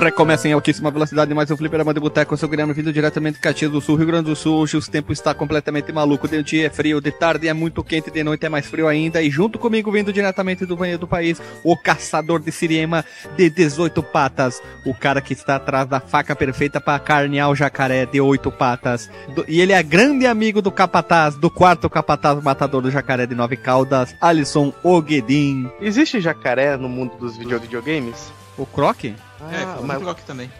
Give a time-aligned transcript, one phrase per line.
[0.00, 2.32] Recomeça em altíssima velocidade mais um fliperama de boteco.
[2.32, 4.60] Eu sou o Guilherme, vindo diretamente de Caxias do Sul, Rio Grande do Sul.
[4.60, 6.28] Hoje o tempo está completamente maluco.
[6.28, 9.20] De dia é frio, de tarde é muito quente, de noite é mais frio ainda.
[9.20, 13.04] E junto comigo, vindo diretamente do banheiro do país, o caçador de siriema
[13.36, 14.62] de 18 patas.
[14.86, 19.10] O cara que está atrás da faca perfeita para carnear o jacaré de 8 patas.
[19.34, 23.34] Do- e ele é grande amigo do capataz, do quarto capataz matador do jacaré de
[23.34, 25.68] 9 caudas, Alisson Oguedin.
[25.80, 28.30] Existe jacaré no mundo dos video videogames?
[28.56, 29.04] O Croc?
[29.52, 30.50] É, Ah, foi mas muito rock também.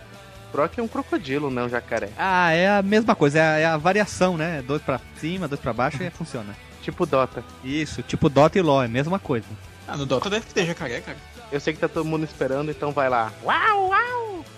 [0.48, 2.10] o Croc é um crocodilo, não um jacaré.
[2.16, 4.62] Ah, é a mesma coisa, é a, é a variação, né?
[4.62, 6.54] Dois pra cima, dois pra baixo e funciona.
[6.82, 7.44] Tipo Dota.
[7.62, 9.46] Isso, tipo Dota e LoL, é a mesma coisa.
[9.86, 11.18] Ah, no Dota deve ter jacaré, cara.
[11.50, 13.32] Eu sei que tá todo mundo esperando, então vai lá.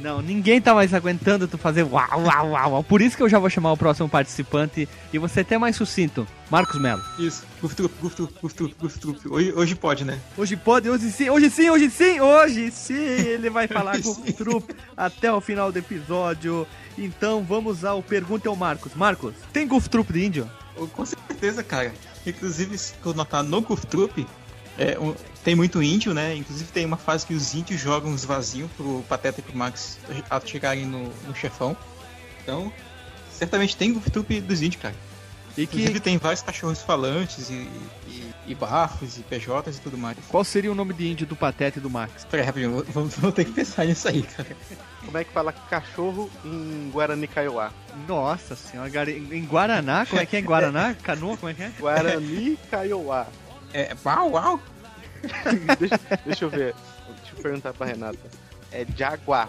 [0.00, 2.82] Não, ninguém tá mais aguentando tu fazer uau, uau, uau, uau.
[2.84, 6.26] Por isso que eu já vou chamar o próximo participante e você até mais sucinto.
[6.50, 7.02] Marcos Melo.
[7.18, 7.44] Isso.
[7.60, 9.28] Goof Troop, Goof Troop.
[9.28, 10.18] Hoje, hoje pode, né?
[10.38, 13.96] Hoje pode, hoje sim, hoje sim, hoje sim, hoje sim, ele vai falar
[14.36, 16.66] Trupe até o final do episódio.
[16.96, 18.94] Então vamos ao Pergunta ao Marcos.
[18.94, 20.50] Marcos, tem Goof Troop de índio?
[20.76, 21.92] Oh, Com certeza, cara.
[22.26, 24.26] Inclusive, se eu notar no Goof Troop,
[24.78, 26.34] é, um- tem muito índio, né?
[26.36, 29.98] Inclusive tem uma fase que os índios jogam os vasinhos pro Pateta e pro Max
[30.44, 31.76] chegarem no, no chefão.
[32.42, 32.72] Então,
[33.32, 34.94] certamente tem Goof Troop dos índios, cara.
[35.56, 37.68] E Inclusive que, tem vários cachorros falantes e,
[38.06, 40.16] e, e barcos e PJs e tudo mais.
[40.28, 42.24] qual seria o nome de índio do Pateta e do Max?
[42.30, 44.56] Peraí, rapidinho, vamos, vamos ter que pensar nisso aí, cara.
[45.04, 47.72] Como é que fala cachorro em Guarani Kaiowá?
[48.06, 50.94] Nossa senhora, em Guaraná, como é que é em Guaraná?
[50.94, 51.72] Canoa, como é que é?
[51.78, 53.26] Guarani Kaiowá.
[53.72, 54.60] É, uau, uau.
[55.78, 56.74] deixa, deixa eu ver.
[57.22, 58.18] Deixa eu perguntar pra Renata.
[58.72, 59.48] É Jaguar.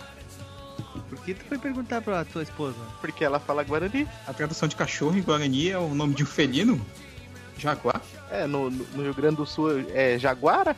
[1.10, 2.78] Por que tu foi perguntar pra tua esposa?
[3.00, 4.08] Porque ela fala Guarani.
[4.28, 6.84] A tradução de cachorro em Guarani é o nome de um felino?
[7.58, 8.02] Jaguar?
[8.32, 10.76] É, no, no Rio Grande do Sul é Jaguara?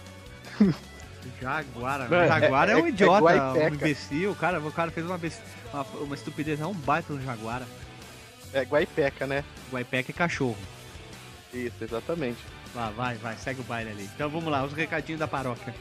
[1.42, 2.04] Jaguara.
[2.06, 3.76] É, Jaguara é, é- um é idiota, um Guaipeca.
[3.76, 4.32] imbecil.
[4.32, 5.20] O cara, o cara fez uma,
[5.74, 7.66] uma, uma estupidez, é um baita no Jaguara.
[8.54, 9.44] É Guaipeca, né?
[9.72, 10.58] Guaipeca é cachorro.
[11.54, 12.40] Isso, exatamente.
[12.74, 14.10] Vai, vai, vai, segue o baile ali.
[14.16, 15.74] Então vamos lá, os recadinhos da paróquia.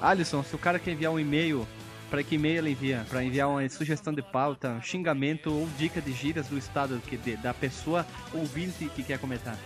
[0.00, 1.66] Alisson, se o cara quer enviar um e-mail,
[2.10, 3.06] para que e-mail ele envia?
[3.08, 7.16] Para enviar uma sugestão de pauta, um xingamento ou dica de gírias do estado que
[7.16, 8.04] de- da pessoa
[8.34, 9.56] ouvinte que quer comentar.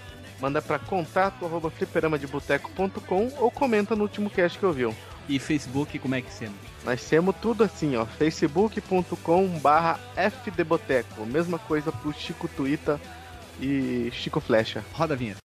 [0.41, 4.95] Manda pra contato arroba fliperamadeboteco.com ou comenta no último cast que ouviu.
[5.29, 6.55] E Facebook, como é que sendo?
[6.85, 8.07] Nós temos tudo assim, ó.
[8.07, 11.27] facebook.com barra fdboteco.
[11.27, 12.99] Mesma coisa pro Chico Twitter
[13.61, 14.83] e Chico Flecha.
[14.95, 15.39] Roda a vinheta.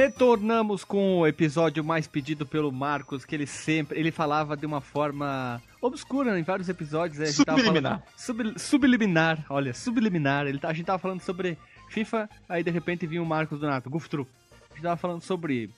[0.00, 4.82] Retornamos com o episódio mais pedido pelo Marcos, que ele sempre, ele falava de uma
[4.82, 7.18] forma obscura em vários episódios.
[7.18, 7.24] né?
[7.28, 8.02] Subliminar.
[8.02, 10.46] falando- Sub, subliminar, olha, subliminar.
[10.46, 11.56] Ele, tá- a gente tava falando sobre
[11.88, 14.30] FIFA, aí de repente vinha o Marcos do Nato, Goof Troop.
[14.70, 15.70] A gente tava falando sobre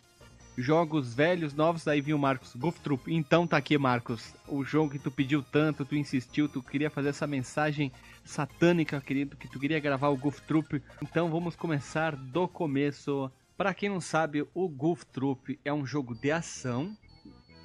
[0.57, 3.15] jogos velhos, novos, aí vinha o Marcos, Goof Troop.
[3.15, 7.11] Então tá aqui, Marcos, o jogo que tu pediu tanto, tu insistiu, tu queria fazer
[7.11, 7.93] essa mensagem
[8.25, 10.83] satânica, querido, que tu queria gravar o Goof Troop.
[11.01, 13.31] Então vamos começar do começo.
[13.59, 16.97] Pra quem não sabe, o Goof Troop é um jogo de ação,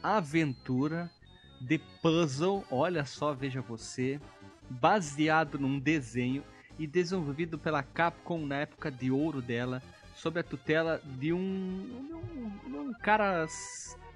[0.01, 1.07] aventura,
[1.61, 4.19] de puzzle, olha só, veja você,
[4.67, 6.43] baseado num desenho
[6.79, 9.83] e desenvolvido pela Capcom na época de ouro dela,
[10.15, 13.45] sob a tutela de um, um, um cara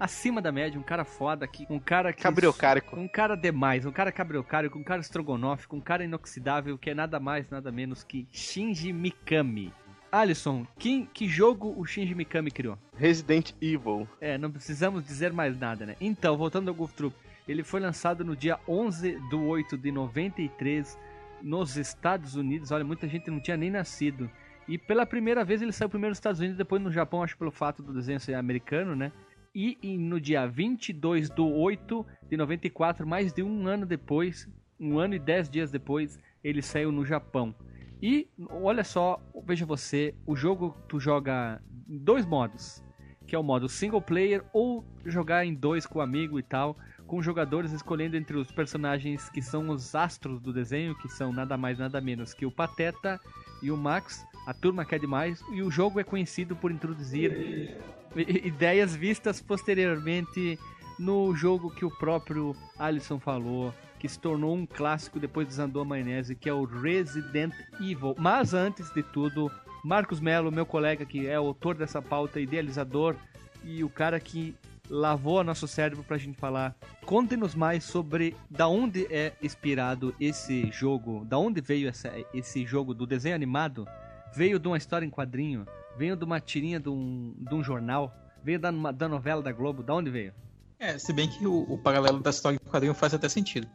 [0.00, 2.98] acima da média, um cara foda aqui, um cara que Cabriocárico.
[2.98, 7.20] um cara demais, um cara cabriocárico, um cara estrogonófico, um cara inoxidável, que é nada
[7.20, 9.72] mais, nada menos que Shinji Mikami.
[10.10, 12.78] Alisson, quem, que jogo o Shinji Mikami criou?
[12.96, 14.08] Resident Evil.
[14.20, 15.96] É, não precisamos dizer mais nada, né?
[16.00, 17.14] Então, voltando ao Goof Troop,
[17.46, 20.98] ele foi lançado no dia 11 de 8 de 93
[21.42, 22.70] nos Estados Unidos.
[22.70, 24.30] Olha, muita gente não tinha nem nascido.
[24.66, 27.50] E pela primeira vez ele saiu primeiro nos Estados Unidos, depois no Japão, acho pelo
[27.50, 29.12] fato do desenho ser americano, né?
[29.54, 34.48] E, e no dia 22 de 8 de 94, mais de um ano depois,
[34.78, 37.54] um ano e dez dias depois, ele saiu no Japão.
[38.00, 42.82] E olha só, veja você, o jogo tu joga em dois modos,
[43.26, 47.22] que é o modo single player ou jogar em dois com amigo e tal, com
[47.22, 51.78] jogadores escolhendo entre os personagens que são os astros do desenho, que são nada mais
[51.78, 53.20] nada menos que o Pateta
[53.62, 57.76] e o Max, a turma quer demais, e o jogo é conhecido por introduzir
[58.14, 60.58] ideias vistas posteriormente
[60.98, 65.84] no jogo que o próprio Alisson falou, que se tornou um clássico depois desandou a
[65.84, 68.14] maionese, que é o Resident Evil.
[68.18, 69.50] Mas antes de tudo,
[69.84, 73.16] Marcos Melo, meu colega que é o autor dessa pauta, idealizador
[73.64, 74.54] e o cara que
[74.88, 76.74] lavou nosso cérebro pra gente falar.
[77.04, 82.94] Conte-nos mais sobre da onde é inspirado esse jogo, da onde veio essa, esse jogo
[82.94, 83.86] do desenho animado.
[84.34, 85.66] Veio de uma história em quadrinho,
[85.96, 89.82] veio de uma tirinha de um, de um jornal, veio da, da novela da Globo,
[89.82, 90.32] da onde veio?
[90.78, 93.66] É, se bem que o, o paralelo da história do quadrinho faz até sentido.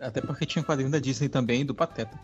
[0.00, 2.18] Até porque tinha quadrinho da Disney também, do Pateta.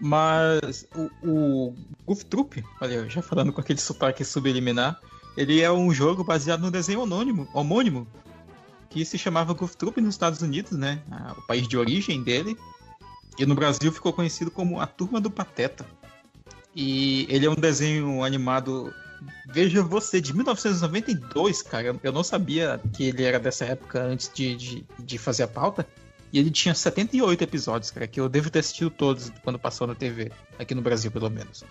[0.00, 1.74] Mas o, o
[2.06, 5.00] Goof Troop, olha, já falando com aquele sotaque subliminar,
[5.36, 8.06] ele é um jogo baseado no desenho anônimo, homônimo,
[8.90, 11.02] que se chamava Goof Troop nos Estados Unidos, né?
[11.36, 12.56] O país de origem dele.
[13.38, 15.86] E no Brasil ficou conhecido como A Turma do Pateta.
[16.74, 18.92] E ele é um desenho animado,
[19.46, 21.96] veja você, de 1992, cara.
[22.02, 25.86] Eu não sabia que ele era dessa época antes de, de, de fazer a pauta.
[26.32, 29.94] E ele tinha 78 episódios, cara, que eu devo ter assistido todos quando passou na
[29.94, 31.64] TV, aqui no Brasil, pelo menos.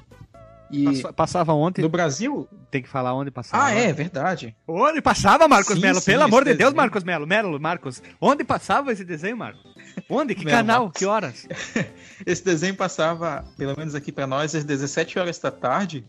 [0.71, 1.81] E passava ontem.
[1.81, 2.48] No Brasil?
[2.69, 3.65] Tem que falar onde passava.
[3.65, 4.56] Ah, é, verdade.
[4.68, 6.01] Onde passava, Marcos Melo?
[6.01, 7.25] Pelo amor de Deus, Marcos Melo.
[7.25, 8.01] Melo, Marcos.
[8.19, 9.63] Onde passava esse desenho, Marcos?
[10.09, 10.36] Onde?
[10.36, 10.83] Que Melo, canal?
[10.83, 11.00] Marcos.
[11.00, 11.48] Que horas?
[12.25, 16.06] esse desenho passava, pelo menos aqui para nós, às 17 horas da tarde,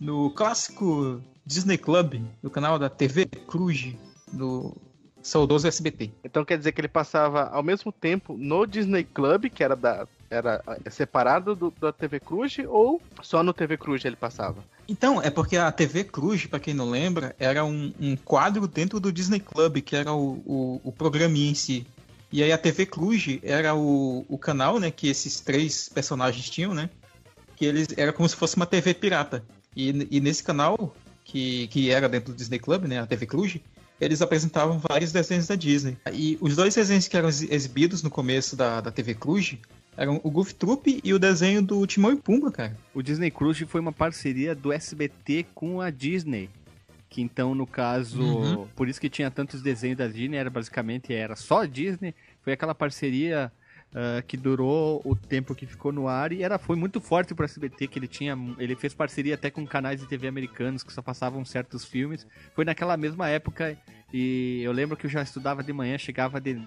[0.00, 3.94] no clássico Disney Club, no canal da TV Cruz,
[4.32, 4.74] no
[5.22, 6.10] saudoso SBT.
[6.24, 10.06] Então quer dizer que ele passava ao mesmo tempo no Disney Club, que era da
[10.30, 14.62] era separado do, da TV Cruz ou só no TV Cruz ele passava?
[14.86, 19.00] Então, é porque a TV Cruz, para quem não lembra, era um, um, quadro dentro
[19.00, 21.86] do Disney Club, que era o, o, o programinha em si.
[22.30, 26.74] E aí a TV Cruz era o, o canal, né, que esses três personagens tinham,
[26.74, 26.90] né?
[27.56, 29.42] Que eles era como se fosse uma TV pirata.
[29.74, 30.94] E, e nesse canal,
[31.24, 33.58] que, que era dentro do Disney Club, né, a TV Cruz,
[34.00, 35.96] eles apresentavam vários desenhos da Disney.
[36.12, 39.56] E os dois desenhos que eram exibidos no começo da, da TV Cruz
[39.96, 42.76] eram o Goof Troop e o desenho do Timão e Pumba, cara.
[42.94, 46.48] O Disney Cruise foi uma parceria do SBT com a Disney.
[47.10, 48.68] Que então, no caso, uhum.
[48.76, 52.14] por isso que tinha tantos desenhos da Disney, era basicamente era só Disney.
[52.42, 53.50] Foi aquela parceria
[53.92, 57.44] uh, que durou o tempo que ficou no ar e era, foi muito forte pro
[57.44, 58.36] SBT, que ele tinha.
[58.58, 62.26] Ele fez parceria até com canais de TV americanos que só passavam certos filmes.
[62.54, 63.76] Foi naquela mesma época
[64.12, 66.60] e eu lembro que eu já estudava de manhã, chegava de,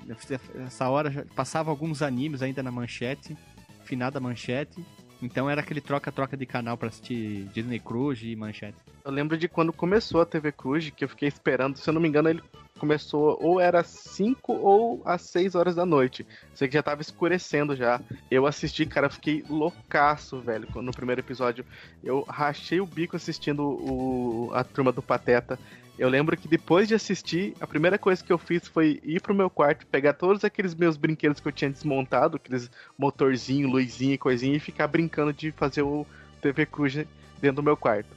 [0.66, 3.36] essa hora, passava alguns animes ainda na manchete,
[3.84, 4.84] finada manchete.
[5.22, 8.78] Então era aquele troca-troca de canal para assistir Disney Cruise e Manchete.
[9.06, 12.02] Eu lembro de quando começou a TV Cruz, que eu fiquei esperando, se eu não
[12.02, 12.42] me engano, ele
[12.82, 16.26] começou ou era 5 ou às 6 horas da noite.
[16.56, 18.02] Sei que já tava escurecendo já.
[18.30, 21.64] Eu assisti, cara, fiquei loucaço, velho, no primeiro episódio.
[22.04, 25.60] Eu rachei o bico assistindo o, a turma do Pateta.
[26.02, 29.36] Eu lembro que depois de assistir, a primeira coisa que eu fiz foi ir pro
[29.36, 34.18] meu quarto, pegar todos aqueles meus brinquedos que eu tinha desmontado, aqueles motorzinho, luzinha e
[34.18, 36.04] coisinha, e ficar brincando de fazer o
[36.42, 36.96] TV Cruz
[37.40, 38.10] dentro do meu quarto.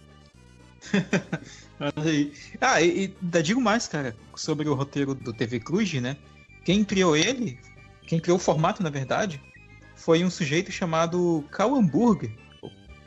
[2.58, 6.16] ah, e, e digo mais, cara, sobre o roteiro do TV Cruz, né?
[6.64, 7.58] Quem criou ele,
[8.06, 9.42] quem criou o formato, na verdade,
[9.94, 12.32] foi um sujeito chamado Cal Hamburger.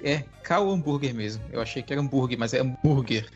[0.04, 1.44] É, Cal Hamburger mesmo.
[1.52, 3.28] Eu achei que era hambúrguer, mas é hambúrguer.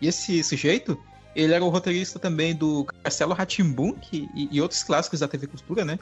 [0.00, 0.98] E esse sujeito,
[1.34, 5.84] ele era o roteirista também do Castelo Ratimbun e, e outros clássicos da TV Cultura,
[5.84, 5.98] né?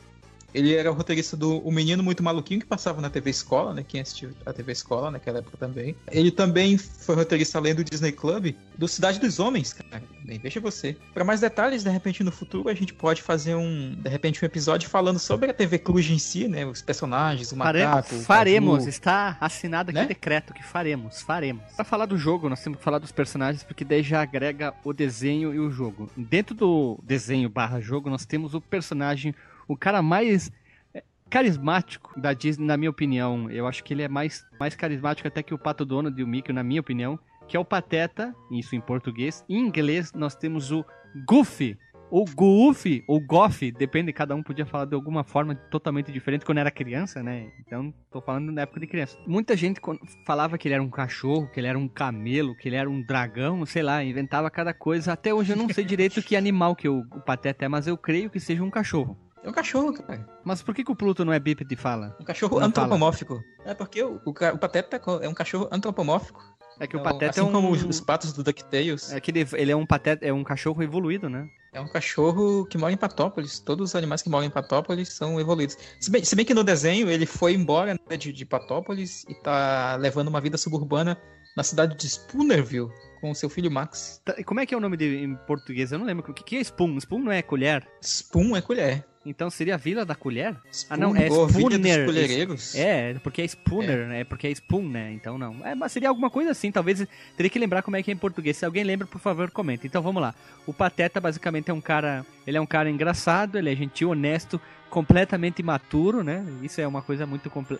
[0.55, 3.85] Ele era o roteirista do O Menino Muito Maluquinho, que passava na TV Escola, né?
[3.87, 5.97] Quem assistiu a TV Escola naquela época também.
[6.11, 10.01] Ele também foi roteirista além do Disney Club, do Cidade dos Homens, cara.
[10.25, 10.97] Bem, veja você.
[11.13, 14.47] Para mais detalhes, de repente, no futuro, a gente pode fazer um, de repente, um
[14.47, 16.65] episódio falando sobre a TV Cruz em si, né?
[16.65, 18.15] Os personagens, o macaco.
[18.21, 20.07] Faremos, está assinado aqui né?
[20.07, 21.65] decreto que faremos, faremos.
[21.75, 24.93] Para falar do jogo, nós temos que falar dos personagens, porque daí já agrega o
[24.93, 26.09] desenho e o jogo.
[26.17, 29.35] Dentro do desenho barra jogo, nós temos o personagem
[29.69, 30.51] o cara mais
[30.93, 33.51] é, carismático da Disney, na minha opinião.
[33.51, 36.27] Eu acho que ele é mais, mais carismático até que o Pato Donald e o
[36.27, 37.19] Mickey, na minha opinião.
[37.47, 39.45] Que é o Pateta, isso em português.
[39.49, 40.83] Em inglês, nós temos o
[41.29, 41.77] Goofy,
[42.11, 46.59] ou Goofy, ou Goff, depende, cada um podia falar de alguma forma totalmente diferente quando
[46.59, 47.51] era criança, né?
[47.59, 49.19] Então, tô falando na época de criança.
[49.27, 49.81] Muita gente
[50.25, 53.03] falava que ele era um cachorro, que ele era um camelo, que ele era um
[53.03, 55.13] dragão, sei lá, inventava cada coisa.
[55.13, 57.97] Até hoje eu não sei direito que animal que o, o Pateta é, mas eu
[57.97, 59.19] creio que seja um cachorro.
[59.45, 60.27] É um cachorro, cara.
[60.43, 62.17] Mas por que, que o Pluto não é bípede fala?
[62.19, 63.35] Um cachorro não antropomórfico.
[63.59, 63.71] Fala.
[63.71, 66.43] É porque o, o, o Pateta é um cachorro antropomórfico.
[66.81, 67.53] É que o é Pateta assim é um...
[67.53, 69.13] como os patos do DuckTales.
[69.13, 71.47] É que ele, ele, é um pateta, é um cachorro evoluído, né?
[71.73, 73.61] É um cachorro que mora em Patópolis.
[73.61, 75.77] Todos os animais que moram em Patópolis são evoluídos.
[76.01, 79.35] Se bem, se bem que no desenho ele foi embora né, de, de Patópolis e
[79.35, 81.21] tá levando uma vida suburbana
[81.57, 82.91] na cidade de Spoonerville
[83.25, 84.21] com seu filho Max.
[84.23, 85.91] Tá, como é que é o nome de, em português?
[85.91, 86.31] Eu não lembro.
[86.31, 86.99] O que, que é Spoon?
[86.99, 87.89] Spoon não é colher?
[88.03, 89.03] Spoon é colher.
[89.25, 90.55] Então seria a Vila da Colher?
[90.71, 91.81] Spoon, ah, não, é Vila Spooner.
[91.81, 92.75] dos colhereiros.
[92.75, 94.21] É, porque é Spooner, né?
[94.21, 95.11] É porque é Spoon, né?
[95.15, 95.67] Então não.
[95.67, 97.03] É, mas seria alguma coisa assim, talvez
[97.35, 98.59] teria que lembrar como é que é em português.
[98.59, 99.87] Se alguém lembra, por favor, comenta.
[99.87, 100.35] Então vamos lá.
[100.67, 104.61] O Pateta basicamente é um cara, ele é um cara engraçado, ele é gentil, honesto,
[104.91, 106.45] completamente imaturo, né?
[106.63, 107.79] Isso é uma coisa muito comple...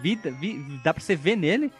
[0.00, 0.64] vida, vi...
[0.84, 1.72] dá pra você ver nele.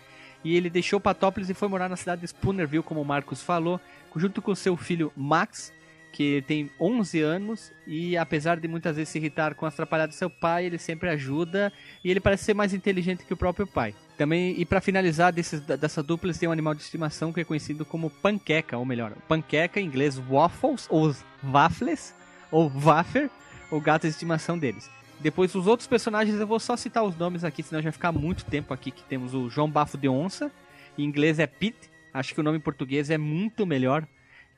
[0.46, 3.80] E ele deixou Patópolis e foi morar na cidade de Spoonerville, como o Marcos falou,
[4.14, 5.72] junto com seu filho Max,
[6.12, 10.18] que tem 11 anos e apesar de muitas vezes se irritar com as atrapalhadas do
[10.18, 11.72] seu pai, ele sempre ajuda
[12.04, 13.92] e ele parece ser mais inteligente que o próprio pai.
[14.16, 17.44] Também, e para finalizar desses, dessa dupla, eles têm um animal de estimação que é
[17.44, 21.12] conhecido como panqueca, ou melhor, panqueca em inglês waffles, ou
[21.42, 22.14] waffles,
[22.52, 23.28] ou waffer,
[23.68, 24.88] o gato de estimação deles.
[25.20, 28.12] Depois os outros personagens eu vou só citar os nomes aqui, senão já vai ficar
[28.12, 30.52] muito tempo aqui que temos o João Bafo de Onça,
[30.98, 34.06] em inglês é Pete, acho que o nome em português é muito melhor,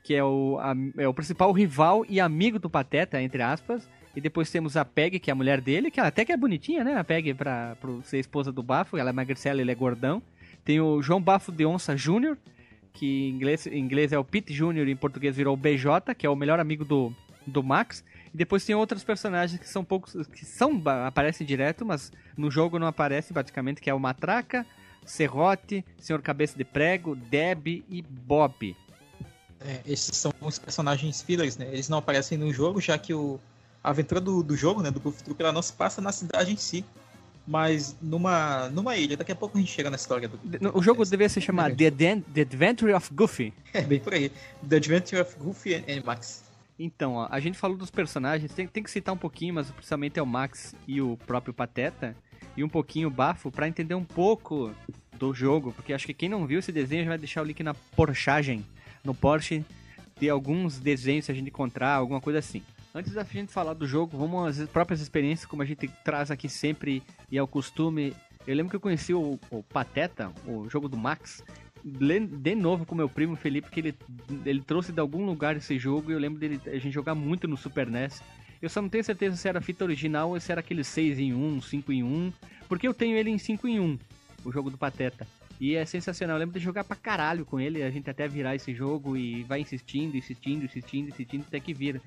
[0.03, 3.89] que é o, a, é o principal rival e amigo do Pateta, entre aspas.
[4.15, 6.83] E depois temos a Peg, que é a mulher dele, que até que é bonitinha,
[6.83, 6.95] né?
[6.95, 10.21] A Peg pra ser esposa do Bafo, ela é magricela, ele é gordão.
[10.65, 12.35] Tem o João Bafo de Onça Jr.,
[12.91, 16.25] que em inglês, em inglês é o Pete Jr., em português virou o BJ, que
[16.25, 17.13] é o melhor amigo do,
[17.45, 18.03] do Max.
[18.33, 20.27] E depois tem outros personagens que são poucos.
[20.27, 24.65] que são aparecem direto, mas no jogo não aparece praticamente, que é o Matraca,
[25.05, 28.75] Serrote, Senhor Cabeça de Prego, Deb e Bob.
[29.61, 31.67] É, esses são os personagens fillers, né?
[31.71, 33.39] Eles não aparecem no jogo, já que o,
[33.83, 36.53] a aventura do, do jogo, né, do Goof Troop, ela não se passa na cidade
[36.53, 36.85] em si,
[37.45, 39.17] mas numa, numa ilha.
[39.17, 40.39] Daqui a pouco a gente chega na história do.
[40.77, 43.53] O jogo deveria se chamar The, The Adventure of Goofy.
[43.73, 44.31] É, bem por aí.
[44.67, 46.48] The Adventure of Goofy and Max.
[46.79, 50.17] Então, ó, a gente falou dos personagens, tem, tem que citar um pouquinho, mas principalmente
[50.17, 52.15] é o Max e o próprio Pateta,
[52.55, 54.73] e um pouquinho o Bafo, para entender um pouco
[55.17, 57.61] do jogo, porque acho que quem não viu esse desenho já vai deixar o link
[57.61, 58.65] na porchagem,
[59.03, 59.65] no Porsche,
[60.19, 62.63] de alguns desenhos se a gente encontrar, alguma coisa assim.
[62.95, 66.47] Antes da gente falar do jogo, vamos às próprias experiências, como a gente traz aqui
[66.47, 68.15] sempre e ao costume.
[68.47, 71.43] Eu lembro que eu conheci o, o Pateta, o jogo do Max,
[71.83, 73.95] de novo com meu primo Felipe, que ele,
[74.45, 77.47] ele trouxe de algum lugar esse jogo e eu lembro dele a gente jogar muito
[77.47, 78.21] no Super NES.
[78.61, 81.33] Eu só não tenho certeza se era fita original ou se era aquele 6 em
[81.33, 82.33] 1, 5 em 1,
[82.67, 83.99] porque eu tenho ele em 5 em 1,
[84.43, 85.25] o jogo do Pateta.
[85.59, 88.55] E é sensacional, eu lembro de jogar pra caralho com ele, a gente até virar
[88.55, 92.01] esse jogo e vai insistindo, insistindo, insistindo, insistindo até que vira.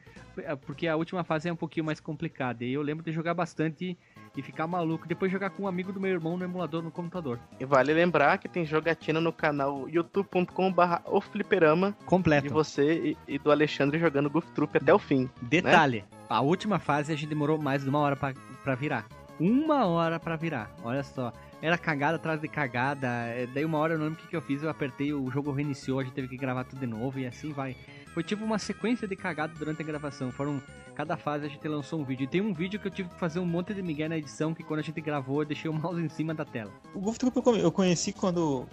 [0.64, 2.64] Porque a última fase é um pouquinho mais complicada.
[2.64, 3.96] E eu lembro de jogar bastante
[4.34, 5.06] e ficar maluco.
[5.06, 7.38] Depois jogar com um amigo do meu irmão no emulador no computador.
[7.60, 11.94] E vale lembrar que tem jogatina no canal youtube.com/barra ofliperama.
[12.06, 12.48] Completo.
[12.48, 15.28] De você e, e, do Alexandre jogando Goof Troop até o fim.
[15.42, 16.04] Detalhe: né?
[16.28, 19.06] a última fase a gente demorou mais de uma hora para virar.
[19.42, 20.72] Uma hora para virar.
[20.84, 21.32] Olha só.
[21.60, 23.08] Era cagada atrás de cagada.
[23.08, 24.62] É, daí uma hora eu não lembro o que, que eu fiz.
[24.62, 27.52] Eu apertei, o jogo reiniciou, a gente teve que gravar tudo de novo e assim
[27.52, 27.74] vai.
[28.14, 30.30] Foi tipo uma sequência de cagada durante a gravação.
[30.30, 30.62] Foram.
[30.94, 32.22] Cada fase a gente lançou um vídeo.
[32.22, 34.54] E tem um vídeo que eu tive que fazer um monte de migué na edição,
[34.54, 36.70] que quando a gente gravou, eu deixei o mouse em cima da tela.
[36.94, 38.68] O Golf Troop eu conheci quando.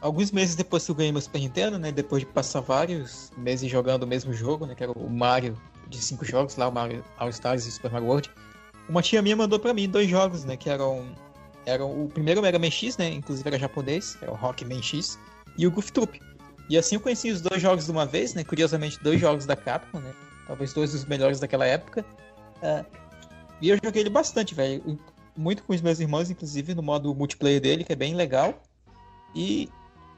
[0.00, 1.92] Alguns meses depois que eu ganhei meu Super Nintendo, né?
[1.92, 4.74] Depois de passar vários meses jogando o mesmo jogo, né?
[4.74, 5.54] Que era o Mario
[5.88, 8.30] de cinco jogos lá, o Mario All Stars e Super Mario World.
[8.88, 10.56] Uma tia minha mandou pra mim dois jogos, né?
[10.56, 11.06] Que eram
[11.64, 13.08] era o primeiro Mega Man X, né?
[13.10, 15.18] Inclusive era japonês, era o Rockman X,
[15.56, 16.20] e o Goof Troop.
[16.68, 18.44] E assim eu conheci os dois jogos de uma vez, né?
[18.44, 20.12] Curiosamente, dois jogos da Capcom, né?
[20.46, 22.04] Talvez dois dos melhores daquela época.
[22.62, 22.84] Uh,
[23.60, 24.98] e eu joguei ele bastante, velho.
[25.36, 28.60] Muito com os meus irmãos, inclusive, no modo multiplayer dele, que é bem legal.
[29.34, 29.68] E,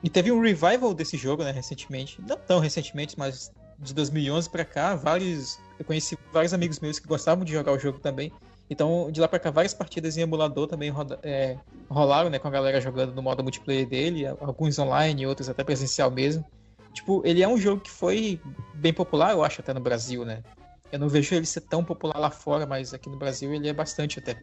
[0.03, 2.21] e teve um revival desse jogo, né, recentemente.
[2.27, 5.59] Não tão recentemente, mas de 2011 para cá, vários...
[5.79, 8.33] Eu conheci vários amigos meus que gostavam de jogar o jogo também.
[8.69, 12.39] Então, de lá pra cá, várias partidas em emulador também roda, é, rolaram, né?
[12.39, 16.45] Com a galera jogando no modo multiplayer dele, alguns online, outros até presencial mesmo.
[16.93, 18.41] Tipo, ele é um jogo que foi
[18.75, 20.43] bem popular, eu acho, até no Brasil, né?
[20.91, 23.73] Eu não vejo ele ser tão popular lá fora, mas aqui no Brasil ele é
[23.73, 24.39] bastante até.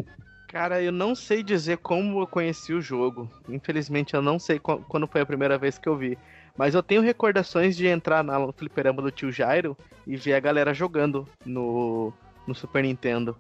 [0.50, 3.32] Cara, eu não sei dizer como eu conheci o jogo.
[3.48, 6.18] Infelizmente, eu não sei quando foi a primeira vez que eu vi.
[6.58, 10.74] Mas eu tenho recordações de entrar no fliperama do tio Jairo e ver a galera
[10.74, 12.12] jogando no,
[12.46, 13.38] no Super Nintendo.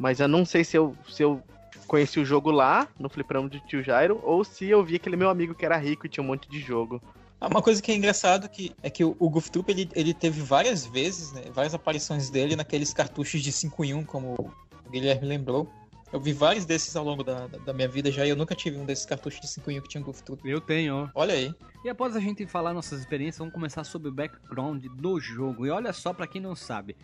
[0.00, 1.42] Mas eu não sei se eu, se eu
[1.86, 5.28] conheci o jogo lá, no fliperama de tio Jairo, ou se eu vi aquele meu
[5.28, 7.02] amigo que era rico e tinha um monte de jogo.
[7.38, 10.14] Ah, uma coisa que é engraçado que, é que o, o Goof Troop, ele, ele
[10.14, 14.90] teve várias vezes, né, várias aparições dele naqueles cartuchos de 5 em 1, como o
[14.90, 15.68] Guilherme lembrou.
[16.10, 18.78] Eu vi vários desses ao longo da, da minha vida já e eu nunca tive
[18.78, 20.48] um desses cartuchos de 5 em 1 que tinha Goof Troop.
[20.48, 21.10] Eu tenho.
[21.14, 21.54] Olha aí.
[21.84, 25.66] E após a gente falar nossas experiências, vamos começar sobre o background do jogo.
[25.66, 26.96] E olha só para quem não sabe,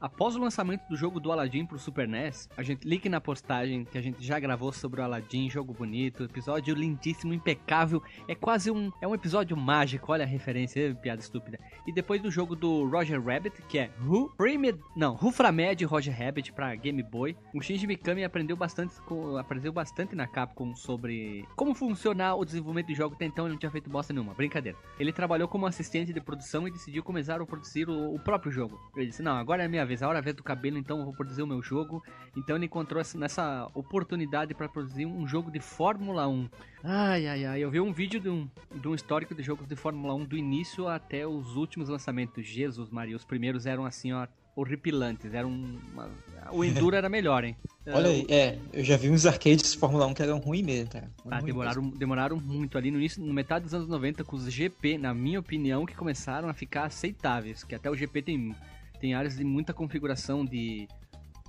[0.00, 3.84] Após o lançamento do jogo do Aladdin pro Super NES, a gente link na postagem
[3.84, 8.70] que a gente já gravou sobre o Aladdin, jogo bonito, episódio lindíssimo, impecável, é quase
[8.70, 11.58] um é um episódio mágico, olha a referência, piada estúpida.
[11.86, 16.16] E depois do jogo do Roger Rabbit, que é Who Framed, não, Who Framed Roger
[16.16, 18.94] Rabbit para Game Boy, o Shinji Mikami aprendeu bastante
[19.38, 23.58] aprendeu bastante na Capcom sobre como funcionar o desenvolvimento de jogo, até então ele não
[23.58, 24.76] tinha feito bosta nenhuma, brincadeira.
[24.98, 28.78] Ele trabalhou como assistente de produção e decidiu começar a produzir o, o próprio jogo.
[28.96, 30.78] Ele disse: "Não, agora é a minha vez, a hora é a vez do cabelo,
[30.78, 32.02] então eu vou produzir o meu jogo".
[32.36, 36.48] Então ele encontrou essa, nessa oportunidade para produzir um jogo de Fórmula 1.
[36.82, 39.76] Ai, ai, ai, eu vi um vídeo de um, de um histórico de jogos de
[39.76, 42.46] Fórmula 1 do início até os últimos lançamentos.
[42.46, 44.26] Jesus Maria, os primeiros eram assim, ó,
[44.56, 45.34] horripilantes.
[45.34, 46.10] Eram uma...
[46.52, 47.56] O Enduro era melhor, hein?
[47.86, 50.90] Olha aí, é, eu já vi uns arcades de Fórmula 1 que eram ruins mesmo,
[50.90, 51.10] cara.
[51.30, 54.50] Ah, Ruim demoraram, demoraram muito ali no início, no metade dos anos 90, com os
[54.50, 57.62] GP, na minha opinião, que começaram a ficar aceitáveis.
[57.62, 58.56] Que até o GP tem,
[59.00, 60.88] tem áreas de muita configuração de,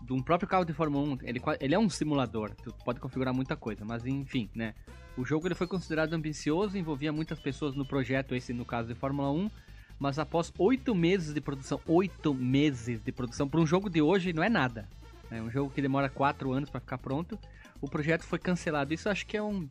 [0.04, 1.18] de um próprio carro de Fórmula 1.
[1.24, 4.74] Ele, ele é um simulador, tu pode configurar muita coisa, mas enfim, né?
[5.18, 8.96] O jogo ele foi considerado ambicioso, envolvia muitas pessoas no projeto, esse no caso de
[8.96, 9.50] Fórmula 1.
[9.98, 14.34] Mas após oito meses de produção, oito meses de produção, para um jogo de hoje
[14.34, 14.90] não é nada.
[15.32, 17.40] É um jogo que demora quatro anos para ficar pronto.
[17.80, 18.94] O projeto foi cancelado.
[18.94, 19.70] Isso acho que é um,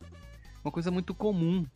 [0.65, 1.67] uma coisa muito comum.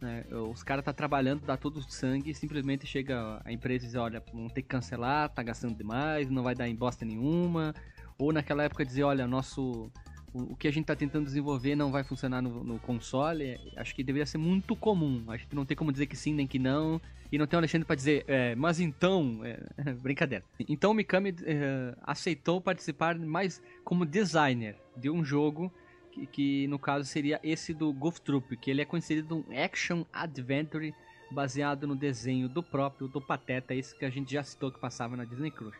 [0.00, 0.24] Né?
[0.50, 4.22] Os caras tá trabalhando, dá todo o sangue, simplesmente chega a empresa e diz, olha,
[4.32, 7.74] vamos ter que cancelar, tá gastando demais, não vai dar em bosta nenhuma.
[8.18, 9.90] Ou naquela época dizer, olha, nosso.
[10.32, 13.58] O, que a gente tá tentando desenvolver não vai funcionar no, no console.
[13.74, 15.24] Acho que deveria ser muito comum.
[15.28, 17.00] Acho que não tem como dizer que sim nem que não.
[17.32, 19.40] E não tem o Alexandre pra dizer, é, mas então.
[19.44, 20.44] é, brincadeira.
[20.68, 25.72] Então o Mikami é, aceitou participar mais como designer de um jogo
[26.16, 30.04] que, que no caso seria esse do Golf Troop, que ele é conhecido um action
[30.12, 30.94] adventure
[31.30, 35.16] baseado no desenho do próprio do Pateta, esse que a gente já citou que passava
[35.16, 35.78] na Disney Cruise.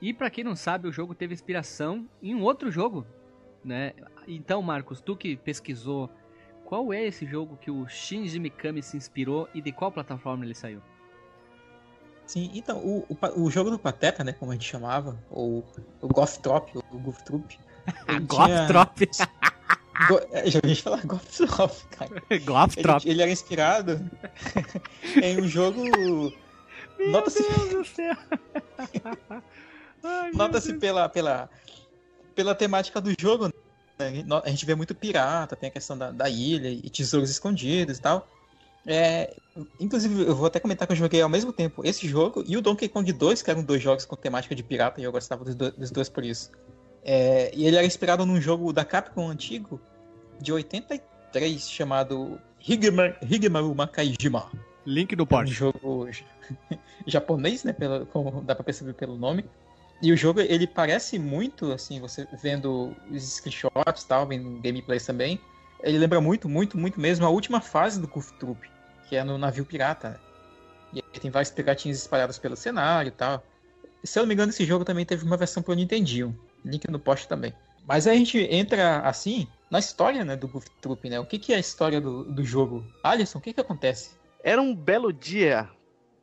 [0.00, 3.04] E pra quem não sabe, o jogo teve inspiração em um outro jogo,
[3.64, 3.92] né?
[4.26, 6.08] Então, Marcos, tu que pesquisou,
[6.64, 10.54] qual é esse jogo que o Shinji Mikami se inspirou e de qual plataforma ele
[10.54, 10.80] saiu?
[12.26, 15.64] Sim, então, o, o, o jogo do Pateta, né, como a gente chamava, ou
[16.00, 17.48] o Goth Trop, ou o Goof Troop.
[18.06, 18.68] tinha- Golf
[20.06, 22.22] Go- é, já ouvi falar Goth Trop, cara.
[23.04, 24.00] Ele, ele era inspirado
[25.22, 25.82] em um jogo.
[27.10, 27.42] Nota-se
[30.34, 31.48] nota-se pela, pela,
[32.34, 33.48] pela temática do jogo.
[33.98, 34.24] Né?
[34.44, 38.00] A gente vê muito pirata, tem a questão da, da ilha e tesouros escondidos e
[38.00, 38.28] tal.
[38.86, 39.34] É,
[39.78, 42.62] inclusive, eu vou até comentar que eu joguei ao mesmo tempo esse jogo e o
[42.62, 45.54] Donkey Kong 2, que eram dois jogos com temática de pirata, e eu gostava dos,
[45.54, 46.50] do- dos dois por isso.
[47.10, 49.80] É, e ele era inspirado num jogo da Capcom antigo,
[50.38, 54.52] de 83, chamado Higemaru, Higemaru Makaijima.
[54.84, 56.06] Link do É um jogo
[57.06, 57.72] japonês, né?
[57.72, 59.46] Pelo, como dá pra perceber pelo nome.
[60.02, 65.06] E o jogo, ele parece muito, assim, você vendo os screenshots e tal, vendo gameplays
[65.06, 65.40] também.
[65.82, 68.68] Ele lembra muito, muito, muito mesmo a última fase do Goof Troop,
[69.08, 70.10] que é no navio pirata.
[70.10, 70.18] né?
[70.92, 73.42] E aí tem vários piratinhos espalhados pelo cenário e tal.
[74.04, 76.38] Se eu não me engano, esse jogo também teve uma versão pro Nintendinho.
[76.68, 77.52] Link no post também.
[77.86, 81.18] Mas aí a gente entra, assim, na história, né, do Goof Troop, né?
[81.18, 82.84] O que, que é a história do, do jogo?
[83.02, 84.16] Alisson, o que que acontece?
[84.44, 85.68] Era um belo dia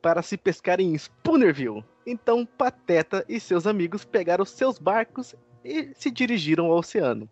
[0.00, 1.84] para se pescar em Spoonerville.
[2.06, 7.28] Então Pateta e seus amigos pegaram seus barcos e se dirigiram ao oceano.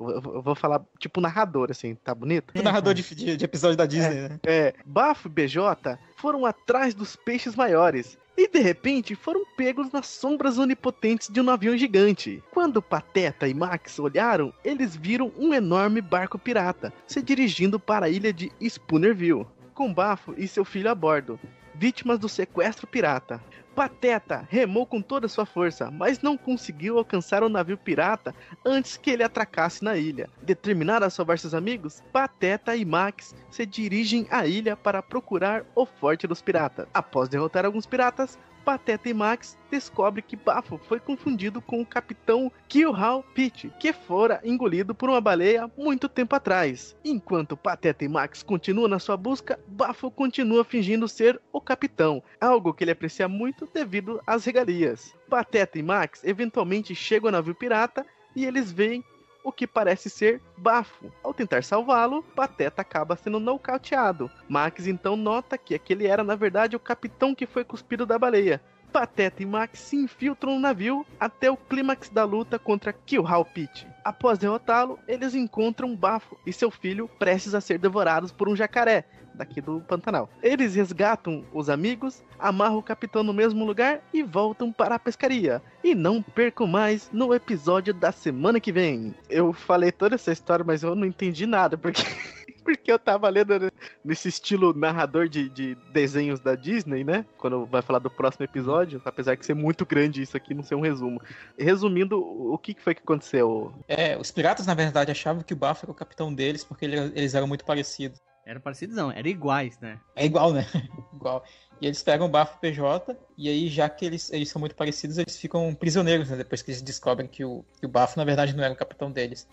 [0.00, 2.58] Eu vou falar tipo narrador, assim, tá bonito?
[2.58, 4.40] O narrador de, de, de episódio da Disney, né?
[4.46, 10.06] É, Bafo e BJ foram atrás dos peixes maiores e de repente foram pegos nas
[10.06, 12.42] sombras onipotentes de um navio gigante.
[12.50, 18.08] Quando Pateta e Max olharam, eles viram um enorme barco pirata se dirigindo para a
[18.08, 21.38] ilha de Spoonerville, com Bafo e seu filho a bordo,
[21.74, 23.40] vítimas do sequestro pirata.
[23.74, 29.10] Pateta remou com toda sua força, mas não conseguiu alcançar o navio pirata antes que
[29.10, 30.28] ele atracasse na ilha.
[30.42, 35.86] Determinado a salvar seus amigos, Pateta e Max se dirigem à ilha para procurar o
[35.86, 36.86] forte dos piratas.
[36.92, 42.50] Após derrotar alguns piratas, Pateta e Max descobrem que Bafo foi confundido com o capitão
[42.68, 46.96] Killhal Pitt, que fora engolido por uma baleia muito tempo atrás.
[47.04, 52.74] Enquanto Pateta e Max continuam na sua busca, Bafo continua fingindo ser o capitão, algo
[52.74, 55.14] que ele aprecia muito devido às regalias.
[55.28, 59.04] Pateta e Max eventualmente chegam ao navio pirata e eles veem
[59.42, 61.12] o que parece ser Bafo.
[61.22, 64.30] Ao tentar salvá-lo, Pateta acaba sendo nocauteado.
[64.48, 68.60] Max então nota que aquele era na verdade o capitão que foi cuspido da baleia.
[68.92, 73.86] Pateta e Max se infiltram no navio até o clímax da luta contra Killhal Pit.
[74.04, 79.04] Após derrotá-lo, eles encontram Bafo e seu filho prestes a ser devorados por um jacaré
[79.34, 80.28] daqui do Pantanal.
[80.42, 85.62] Eles resgatam os amigos, amarram o capitão no mesmo lugar e voltam para a pescaria.
[85.82, 89.14] E não percam mais no episódio da semana que vem.
[89.28, 92.02] Eu falei toda essa história, mas eu não entendi nada, porque.
[92.62, 93.72] porque eu tava lendo
[94.04, 97.24] nesse estilo narrador de, de, desenhos da Disney, né?
[97.38, 100.74] Quando vai falar do próximo episódio, apesar de ser muito grande isso aqui, não ser
[100.74, 101.20] um resumo.
[101.58, 103.74] Resumindo, o que foi que aconteceu?
[103.88, 107.34] É, os piratas, na verdade, achavam que o Bafo era o capitão deles porque eles
[107.34, 108.20] eram muito parecidos.
[108.50, 110.00] Eram parecidos não, eram iguais, né?
[110.16, 110.66] É igual, né?
[111.14, 111.44] igual.
[111.80, 115.18] E eles pegam o Bafo PJ, e aí, já que eles, eles são muito parecidos,
[115.18, 116.36] eles ficam prisioneiros, né?
[116.38, 119.08] Depois que eles descobrem que o, que o Bafo, na verdade, não era o capitão
[119.08, 119.46] deles.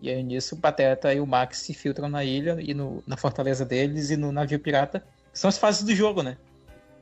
[0.00, 3.16] E aí nisso o Pateta e o Max se filtram na ilha e no, na
[3.16, 5.04] fortaleza deles e no navio pirata.
[5.32, 6.38] São as fases do jogo, né?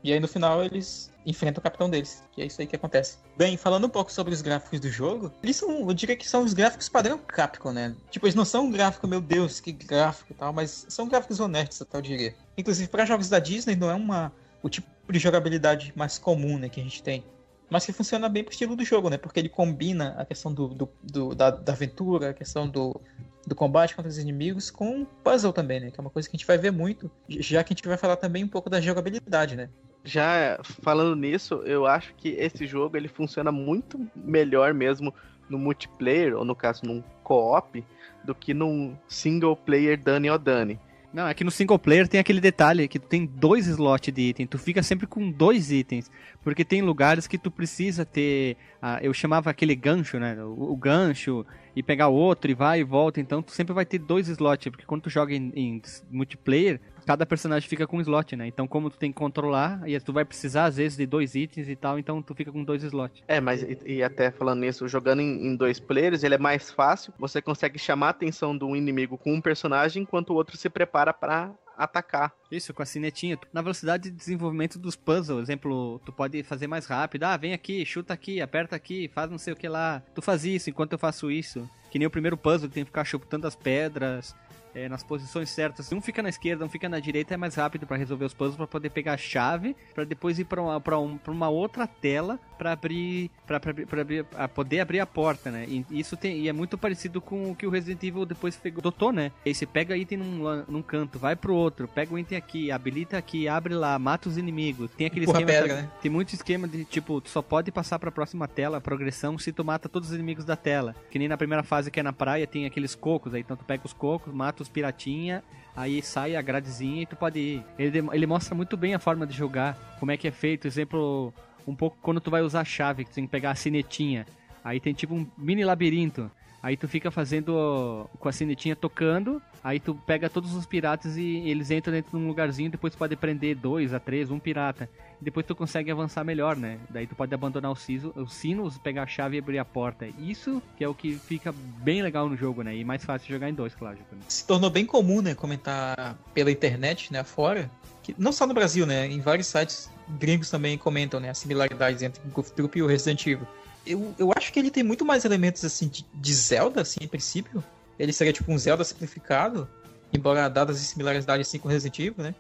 [0.03, 2.23] E aí no final eles enfrentam o capitão deles.
[2.37, 3.19] E é isso aí que acontece.
[3.37, 6.43] Bem, falando um pouco sobre os gráficos do jogo, eles são, eu diria que são
[6.43, 7.95] os gráficos padrão Capcom, né?
[8.11, 11.39] Tipo, eles não são um gráfico, meu Deus, que gráfico e tal, mas são gráficos
[11.39, 12.35] honestos, até eu diria.
[12.59, 16.69] Inclusive, para jogos da Disney não é uma o tipo de jogabilidade mais comum, né,
[16.69, 17.25] que a gente tem
[17.73, 19.17] mas que funciona bem pro estilo do jogo, né?
[19.17, 23.01] Porque ele combina a questão do, do, do da, da, aventura, a questão do,
[23.47, 25.91] do combate contra os inimigos com puzzle também, né?
[25.91, 27.97] Que é uma coisa que a gente vai ver muito, já que a gente vai
[27.97, 29.71] falar também um pouco da jogabilidade, né?
[30.05, 35.15] Já falando nisso, eu acho que esse jogo ele funciona muito melhor mesmo
[35.49, 37.85] no multiplayer, ou no caso num co-op,
[38.25, 40.79] do que num single player Dani ou Dani.
[41.13, 44.23] Não, é que no single player tem aquele detalhe que tu tem dois slots de
[44.23, 46.11] item, tu fica sempre com dois itens,
[46.43, 50.77] porque tem lugares que tu precisa ter, ah, eu chamava aquele gancho, né, o, o,
[50.77, 54.71] gancho, e pegar outro e vai e volta, então tu sempre vai ter dois slots,
[54.71, 58.47] porque quando tu joga em, em multiplayer, cada personagem fica com um slot, né?
[58.47, 61.69] Então, como tu tem que controlar, e tu vai precisar, às vezes, de dois itens
[61.69, 63.23] e tal, então tu fica com dois slots.
[63.27, 66.71] É, mas e, e até falando nisso, jogando em, em, dois players, ele é mais
[66.71, 70.69] fácil, você consegue chamar a atenção do inimigo com um personagem, enquanto o outro se
[70.69, 72.33] prepara para atacar.
[72.51, 73.39] Isso, com a cinetinha.
[73.53, 77.25] Na velocidade de desenvolvimento dos puzzles, exemplo, tu pode fazer mais rápido.
[77.25, 80.03] Ah, vem aqui, chuta aqui, aperta aqui, faz não sei o que lá.
[80.15, 81.69] Tu faz isso enquanto eu faço isso.
[81.91, 84.35] Que nem o primeiro puzzle, que tem que ficar chutando as pedras
[84.75, 85.91] é, nas posições certas.
[85.93, 88.57] Um fica na esquerda, um fica na direita, é mais rápido para resolver os puzzles,
[88.57, 92.73] para poder pegar a chave, para depois ir para uma, um, uma outra tela para
[92.73, 95.67] abrir, para abrir, a poder abrir a porta, né?
[95.69, 98.79] E isso tem, e é muito parecido com o que o Resident Evil depois pegou,
[98.79, 99.33] adotou, né?
[99.45, 102.71] E aí você pega item num, num canto, vai pro outro, pega o item aqui,
[102.71, 104.93] habilita aqui, abre lá, mata os inimigos.
[104.93, 105.91] Tem aquele Porra esquema, pedra, né?
[106.01, 109.37] tem muito esquema de tipo, tu só pode passar para a próxima tela, a progressão,
[109.37, 110.95] se tu mata todos os inimigos da tela.
[111.11, 113.65] Que nem na primeira fase que é na praia, tem aqueles cocos, aí então tu
[113.65, 115.43] pega os cocos, mata os piratinha,
[115.75, 117.65] aí sai a gradezinha e tu pode ir.
[117.77, 120.67] Ele, ele mostra muito bem a forma de jogar, como é que é feito.
[120.67, 121.33] Exemplo,
[121.67, 124.27] um pouco quando tu vai usar a chave, que tu tem que pegar a sinetinha.
[124.65, 126.31] Aí tem tipo um mini labirinto.
[126.63, 131.39] Aí tu fica fazendo com a sinetinha tocando, aí tu pega todos os piratas e
[131.39, 134.89] eles entram dentro de um lugarzinho, depois tu pode prender dois a três, um pirata.
[135.21, 136.79] Depois tu consegue avançar melhor, né?
[136.89, 140.07] Daí tu pode abandonar os sinos, os sinos, pegar a chave e abrir a porta.
[140.19, 142.77] Isso que é o que fica bem legal no jogo, né?
[142.77, 143.99] E mais fácil jogar em dois, claro.
[144.29, 145.35] Se tornou bem comum, né?
[145.35, 147.25] Comentar pela internet, né?
[147.25, 147.69] Fora.
[148.03, 149.07] Que, não só no Brasil, né?
[149.07, 151.31] Em vários sites gringos também comentam, né?
[151.31, 153.47] As similaridades entre o Goof Troop e o Resident Evil
[153.87, 157.09] eu, eu acho que ele tem muito mais elementos assim de, de Zelda, assim, em
[157.09, 157.63] princípio.
[157.99, 159.69] Ele seria tipo um Zelda simplificado,
[160.13, 162.35] embora dadas as similaridades assim com Resident Evil, né?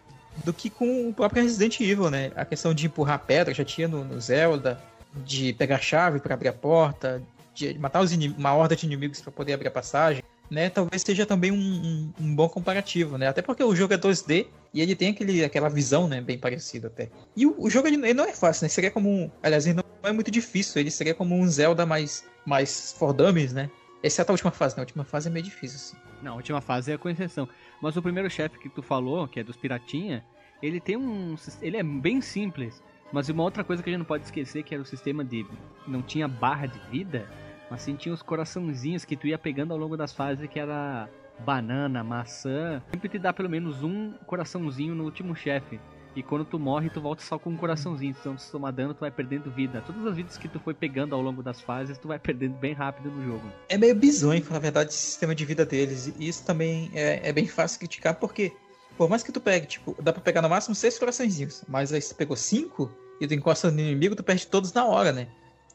[0.45, 2.33] Do que com o próprio Resident Evil, né?
[2.35, 4.83] A questão de empurrar pedra já tinha no, no Zelda,
[5.25, 7.23] de pegar chave para abrir a porta,
[7.55, 10.23] de matar os uma horda de inimigos para poder abrir a passagem
[10.53, 13.27] né, talvez seja também um, um, um, bom comparativo, né?
[13.27, 16.89] Até porque o jogo é 2D e ele tem aquele, aquela visão, né, bem parecida
[16.89, 17.09] até.
[17.35, 18.69] E o, o jogo ele, ele, não é fácil, né?
[18.69, 22.27] Seria como um, aliás, ele não é muito difícil, ele seria como um Zelda mais
[22.45, 23.71] mais for dummies, né?
[24.03, 24.83] Exceto a última fase, né?
[24.83, 25.97] A última fase é meio difícil, assim.
[26.23, 27.49] Não, a última fase é com exceção.
[27.81, 30.23] Mas o primeiro chefe que tu falou, que é dos piratinha,
[30.63, 32.83] ele tem um ele é bem simples.
[33.11, 35.47] Mas uma outra coisa que a gente não pode esquecer que era o sistema de
[35.87, 37.27] não tinha barra de vida
[37.73, 41.09] mas sim tinha os coraçãozinhos que tu ia pegando ao longo das fases, que era
[41.39, 42.83] banana, maçã.
[42.91, 45.81] Sempre te dá pelo menos um coraçãozinho no último chefe.
[46.15, 48.15] E quando tu morre, tu volta só com um coraçãozinho.
[48.21, 49.83] Então, se tomar dano, tu vai perdendo vida.
[49.87, 52.75] Todas as vidas que tu foi pegando ao longo das fases, tu vai perdendo bem
[52.75, 53.49] rápido no jogo.
[53.71, 56.13] É meio bizonho, na verdade, esse sistema de vida deles.
[56.19, 58.53] E isso também é, é bem fácil criticar, porque
[58.99, 61.65] por mais que tu pegue, tipo, dá pra pegar no máximo seis coraçõezinhos.
[61.67, 65.11] Mas aí se pegou cinco e tu encosta no inimigo, tu perde todos na hora,
[65.11, 65.29] né?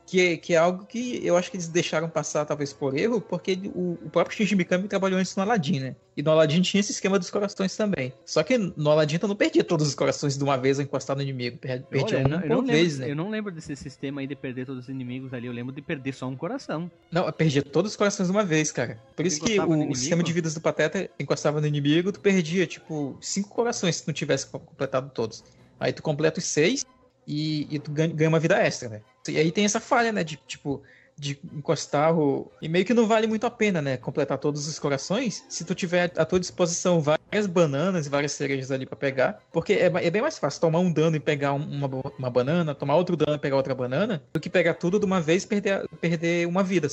[0.07, 3.59] Que, que é algo que eu acho que eles deixaram passar, talvez por erro, porque
[3.75, 5.95] o, o próprio Shinji Mikami trabalhou antes no Aladdin, né?
[6.15, 8.13] E no Aladdin tinha esse esquema dos corações também.
[8.25, 11.15] Só que no Aladdin tu não perdia todos os corações de uma vez ao encostar
[11.15, 11.57] no inimigo.
[11.57, 13.11] Perdia Olha, um eu, não vez, lembro, né?
[13.11, 15.47] eu não lembro desse sistema aí de perder todos os inimigos ali.
[15.47, 16.89] Eu lembro de perder só um coração.
[17.11, 18.97] Não, eu perdia todos os corações de uma vez, cara.
[19.13, 19.95] Por isso que o, inimigo?
[19.95, 24.13] sistema de vidas do Pateta encostava no inimigo, tu perdia, tipo, cinco corações se não
[24.13, 25.43] tivesse completado todos.
[25.79, 26.85] Aí tu completa os seis
[27.27, 29.01] e, e tu ganha, ganha uma vida extra, né?
[29.31, 30.23] E aí tem essa falha, né?
[30.23, 30.81] De, tipo,
[31.17, 32.51] de encostar o.
[32.61, 33.97] E meio que não vale muito a pena, né?
[33.97, 38.71] Completar todos os corações se tu tiver à tua disposição várias bananas e várias cerejas
[38.71, 39.41] ali pra pegar.
[39.51, 42.75] Porque é, é bem mais fácil tomar um dano e pegar um- uma, uma banana,
[42.75, 45.47] tomar outro dano e pegar outra banana, do que pegar tudo de uma vez e
[45.47, 46.87] perder, perder uma vida.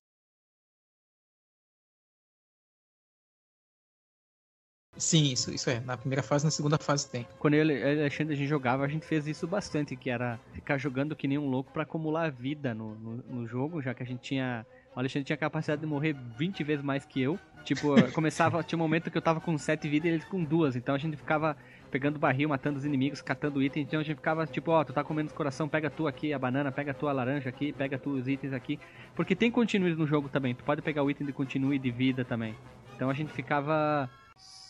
[4.97, 5.81] Sim, isso, isso é.
[5.81, 7.27] Na primeira fase na segunda fase tem.
[7.39, 10.39] Quando eu e o Alexandre a gente jogava, a gente fez isso bastante, que era
[10.53, 14.03] ficar jogando que nem um louco pra acumular vida no, no, no jogo, já que
[14.03, 14.65] a gente tinha.
[14.95, 17.39] O Alexandre tinha capacidade de morrer 20 vezes mais que eu.
[17.65, 20.77] Tipo, começava, tinha um momento que eu tava com 7 vidas e ele com duas.
[20.77, 21.57] Então a gente ficava
[21.91, 23.87] pegando barril, matando os inimigos, catando itens.
[23.87, 26.39] Então a gente ficava tipo, ó, tu tá comendo os coração, pega tu aqui a
[26.39, 28.79] banana, pega tu a laranja aqui, pega tu os itens aqui.
[29.17, 30.55] Porque tem continue no jogo também.
[30.55, 32.55] Tu pode pegar o item de continue de vida também.
[32.95, 34.09] Então a gente ficava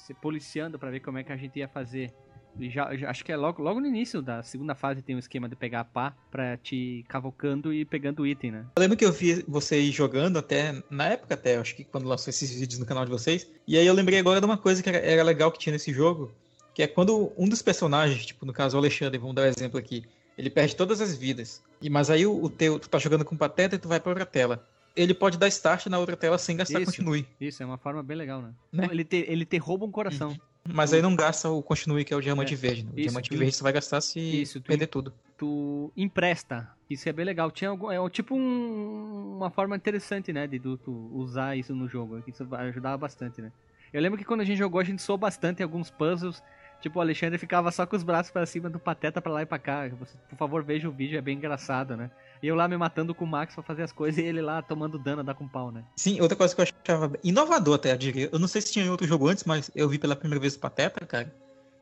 [0.06, 2.12] se policiando pra ver como é que a gente ia fazer.
[2.58, 5.18] E já, já- acho que é logo, logo no início da segunda fase tem um
[5.18, 8.66] esquema de pegar a pá pra te cavocando e pegando item, né?
[8.76, 12.30] Eu lembro que eu vi vocês jogando até, na época até, acho que quando lançou
[12.30, 13.50] esses vídeos no canal de vocês.
[13.66, 15.92] E aí eu lembrei agora de uma coisa que era, era legal que tinha nesse
[15.92, 16.32] jogo,
[16.72, 19.78] que é quando um dos personagens, tipo no caso o Alexandre, vamos dar um exemplo
[19.78, 20.04] aqui,
[20.38, 21.60] ele perde todas as vidas.
[21.82, 24.10] E mas aí o, o teu, tu tá jogando com pateta e tu vai pra
[24.10, 24.64] outra tela.
[24.96, 26.92] Ele pode dar start na outra tela sem gastar Isso.
[26.92, 27.26] continue.
[27.40, 28.52] Isso, é uma forma bem legal, né?
[28.72, 28.88] Né?
[28.90, 30.36] Ele, te, ele te rouba um coração.
[30.66, 32.56] Mas aí não gasta o continue, que é o diamante É.
[32.56, 32.84] verde.
[32.84, 32.90] né?
[32.94, 35.12] O Isso, diamante tu- verde você vai gastar se Isso, tu- perder tudo.
[35.36, 36.70] Tu empresta.
[36.88, 37.50] Isso é bem legal.
[37.50, 40.46] Tinha algum, é tipo um- uma forma interessante, né?
[40.46, 40.78] De tu,
[41.12, 42.22] usar isso no jogo.
[42.26, 43.50] Isso vai- ajudava bastante, né?
[43.92, 46.42] Eu lembro que quando a gente jogou, a gente soou bastante em alguns puzzles.
[46.84, 49.46] Tipo, o Alexandre ficava só com os braços pra cima do Pateta pra lá e
[49.46, 49.88] pra cá.
[49.98, 52.10] Você, por favor, veja o vídeo, é bem engraçado, né?
[52.42, 54.60] E eu lá me matando com o Max pra fazer as coisas e ele lá
[54.60, 55.82] tomando dano, dar com pau, né?
[55.96, 58.28] Sim, outra coisa que eu achava inovador até, eu diria.
[58.30, 60.56] Eu não sei se tinha em outro jogo antes, mas eu vi pela primeira vez
[60.56, 61.34] o Pateta, cara.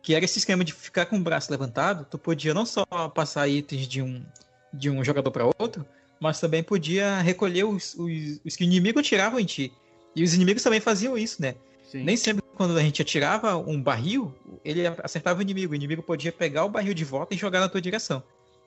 [0.04, 2.06] Que era esse esquema de ficar com o braço levantado.
[2.08, 4.24] Tu podia não só passar itens de um,
[4.72, 5.84] de um jogador para outro,
[6.20, 9.72] mas também podia recolher os, os, os que o inimigo atirava em ti.
[10.14, 11.56] E os inimigos também faziam isso, né?
[11.90, 12.04] Sim.
[12.04, 14.32] Nem sempre quando a gente atirava um barril,
[14.64, 15.72] ele acertava o inimigo.
[15.72, 18.22] O inimigo podia pegar o barril de volta e jogar na tua direção.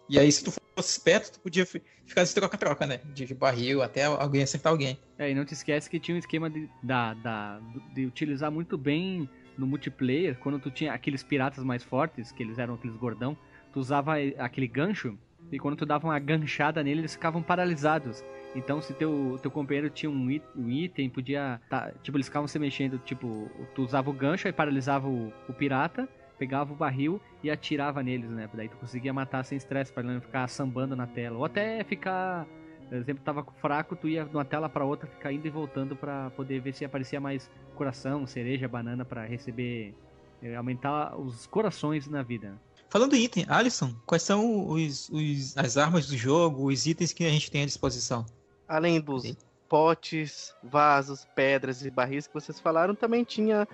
[0.07, 2.99] E aí, se tu fosse esperto, tu podia fi- ficar nesse troca-troca, né?
[3.13, 4.99] De barril até alguém acertar alguém.
[5.17, 7.59] É, e não te esquece que tinha um esquema de, da, da,
[7.93, 9.27] de utilizar muito bem
[9.57, 13.35] no multiplayer, quando tu tinha aqueles piratas mais fortes, que eles eram aqueles gordão,
[13.73, 15.17] tu usava aquele gancho,
[15.51, 18.23] e quando tu dava uma ganchada nele, eles ficavam paralisados.
[18.55, 21.59] Então, se teu, teu companheiro tinha um, it- um item, podia.
[21.69, 25.53] tá- tipo, eles ficavam se mexendo, tipo, tu usava o gancho, aí paralisava o, o
[25.53, 26.07] pirata,
[26.39, 28.49] pegava o barril e atirava neles, né?
[28.53, 31.37] Daí tu conseguia matar sem estresse, pra ele não ficar sambando na tela.
[31.37, 32.47] Ou até ficar
[32.87, 35.95] por exemplo, tava fraco, tu ia de uma tela pra outra, ficar indo e voltando
[35.95, 39.95] pra poder ver se aparecia mais coração, cereja, banana pra receber,
[40.41, 42.53] eh, aumentar os corações na vida.
[42.89, 47.25] Falando em item, Alisson, quais são os, os- as armas do jogo, os itens que
[47.25, 48.25] a gente tem à disposição?
[48.67, 49.35] Além dos Sim.
[49.67, 53.67] potes, vasos, pedras e barris que vocês falaram, também tinha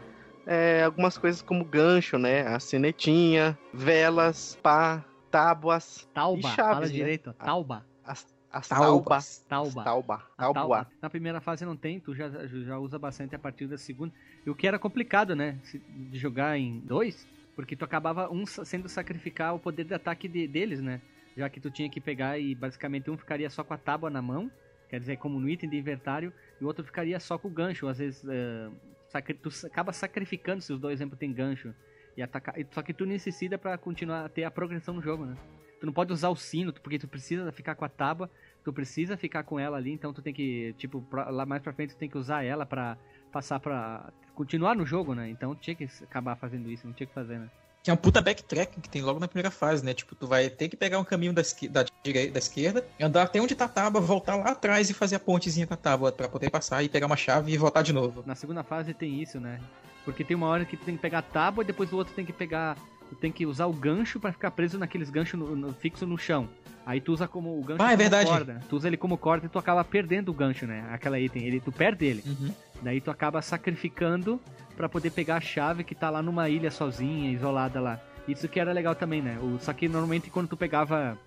[0.45, 2.47] é, algumas coisas como gancho, né?
[2.47, 6.91] A sinetinha, velas, pá, tábuas, Tauba, E chaves, fala né?
[6.91, 9.45] direito, tauba, as, as Taubas.
[9.45, 9.45] taubas.
[9.47, 9.83] tauba.
[9.83, 10.23] Tauba.
[10.35, 10.59] Tauba.
[10.59, 10.87] tauba.
[11.01, 14.11] Na primeira fase não tem, tu já, já usa bastante a partir da segunda.
[14.45, 15.59] E o que era complicado, né?
[15.89, 17.27] De jogar em dois,
[17.61, 20.99] porque tu acabava um sendo sacrificar o poder de ataque de- deles, né?
[21.37, 24.21] Já que tu tinha que pegar e basicamente um ficaria só com a tábua na
[24.21, 24.51] mão,
[24.89, 27.87] quer dizer, como no item de inventário, e o outro ficaria só com o gancho.
[27.87, 28.69] Às vezes eh,
[29.09, 31.71] sacri- tu acaba sacrificando se os dois, exemplo, tem gancho.
[32.17, 35.37] E atacar, só que tu necessita pra continuar a ter a progressão no jogo, né?
[35.79, 38.29] Tu não pode usar o sino, porque tu precisa ficar com a tábua
[38.63, 41.95] tu precisa ficar com ela ali, então tu tem que, tipo, lá mais pra frente
[41.95, 42.95] tu tem que usar ela pra
[43.31, 45.29] passar pra continuar no jogo, né?
[45.29, 47.47] Então tinha que acabar fazendo isso, não tinha que fazer, né?
[47.83, 49.91] Que é um puta backtrack que tem logo na primeira fase, né?
[49.93, 53.23] Tipo, tu vai ter que pegar um caminho da, esqui- da, direita, da esquerda, andar
[53.23, 56.11] até onde tá a tábua, voltar lá atrás e fazer a pontezinha com a tábua
[56.11, 58.23] pra poder passar e pegar uma chave e voltar de novo.
[58.25, 59.59] Na segunda fase tem isso, né?
[60.05, 62.13] Porque tem uma hora que tu tem que pegar a tábua e depois o outro
[62.13, 62.77] tem que pegar.
[63.09, 66.17] Tu tem que usar o gancho pra ficar preso naqueles ganchos no, no- fixo no
[66.19, 66.47] chão.
[66.85, 68.29] Aí tu usa como o gancho Ah, é como verdade.
[68.29, 68.59] corda.
[68.69, 70.83] Tu usa ele como corda e tu acaba perdendo o gancho, né?
[70.91, 71.43] Aquela item.
[71.43, 72.23] Ele, tu perde ele.
[72.25, 72.51] Uhum.
[72.81, 74.39] Daí tu acaba sacrificando
[74.75, 77.99] pra poder pegar a chave que tá lá numa ilha sozinha, isolada lá.
[78.27, 79.37] Isso que era legal também, né?
[79.41, 81.17] O, só que normalmente quando tu pegava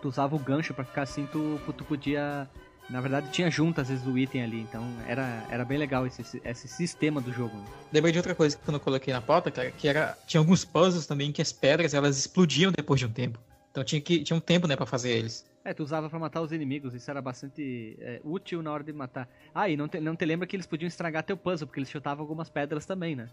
[0.00, 2.48] tu usava o gancho pra ficar assim, tu, tu podia.
[2.88, 6.40] Na verdade, tinha junto às vezes o item ali, então era, era bem legal esse,
[6.44, 7.56] esse sistema do jogo.
[7.92, 10.16] Lembrei de outra coisa que eu não coloquei na pauta, cara, que era.
[10.24, 13.40] Tinha alguns puzzles também que as pedras elas explodiam depois de um tempo.
[13.76, 15.44] Então tinha, que, tinha um tempo, né, pra fazer eles.
[15.62, 18.90] É, tu usava pra matar os inimigos, isso era bastante é, útil na hora de
[18.90, 19.28] matar.
[19.54, 21.90] Ah, e não te, não te lembra que eles podiam estragar teu puzzle, porque eles
[21.90, 23.28] chutavam algumas pedras também, né?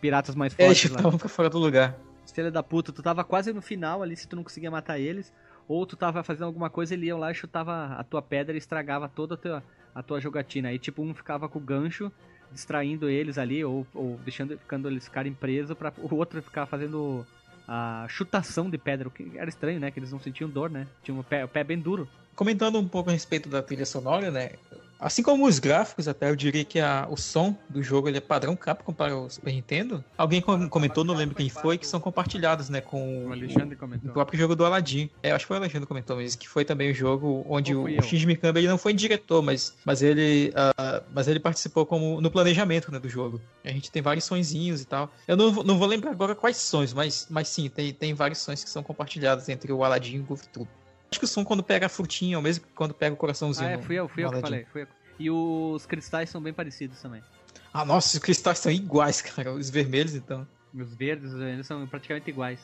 [0.00, 0.98] Piratas mais É, fortes eles lá.
[0.98, 1.98] chutavam pra fora do lugar.
[2.32, 5.32] Filha da puta, tu tava quase no final ali se tu não conseguia matar eles,
[5.66, 8.58] ou tu tava fazendo alguma coisa, ele ia lá e chutava a tua pedra e
[8.58, 10.68] estragava toda a tua, a tua jogatina.
[10.68, 12.12] Aí tipo, um ficava com o gancho,
[12.52, 17.26] distraindo eles ali, ou, ou deixando ficando eles ficarem presos, para o outro ficar fazendo
[17.68, 19.90] a chutação de pedra, o que era estranho, né?
[19.90, 20.86] Que eles não sentiam dor, né?
[21.02, 22.08] Tinha o pé, o pé bem duro.
[22.34, 24.52] Comentando um pouco a respeito da trilha sonora, né?
[25.00, 28.20] Assim como os gráficos, até eu diria que a, o som do jogo ele é
[28.20, 30.04] padrão Capcom para o Super Nintendo.
[30.16, 34.38] Alguém com- comentou, não lembro quem foi, que são compartilhados, né, com O o, próprio
[34.38, 35.08] jogo do Aladdin.
[35.22, 37.74] É, acho que foi o Alexandre que comentou mesmo, que foi também o jogo onde
[37.74, 38.02] o, o?
[38.02, 42.30] Shinji Mikami ele não foi diretor, mas, mas, ele, ah, mas ele participou como no
[42.30, 43.40] planejamento né, do jogo.
[43.64, 45.12] A gente tem vários sonzinhos e tal.
[45.28, 48.38] Eu não, vou- não vou lembrar agora quais sons, mas, mas sim, tem, tem vários
[48.40, 50.68] sons que são compartilhados entre o Aladdin e o Goof Troop.
[51.10, 53.68] Acho que o som quando pega a frutinha, é o mesmo quando pega o coraçãozinho.
[53.68, 54.66] Ah, é, fui eu, fui eu que falei.
[54.66, 54.88] Fui eu.
[55.18, 57.22] E os cristais são bem parecidos também.
[57.72, 59.52] Ah, nossa, os cristais são iguais, cara.
[59.52, 60.46] Os vermelhos, então.
[60.74, 62.60] Os verdes, eles são praticamente iguais.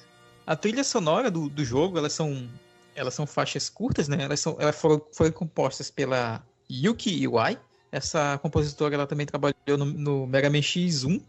[0.46, 2.48] A trilha sonora do, do jogo, elas são.
[2.94, 4.22] Elas são faixas curtas, né?
[4.22, 7.58] Elas, são, elas foram, foram compostas pela Yuki Iwai.
[7.90, 11.20] Essa compositora ela também trabalhou no, no Mega Man X1.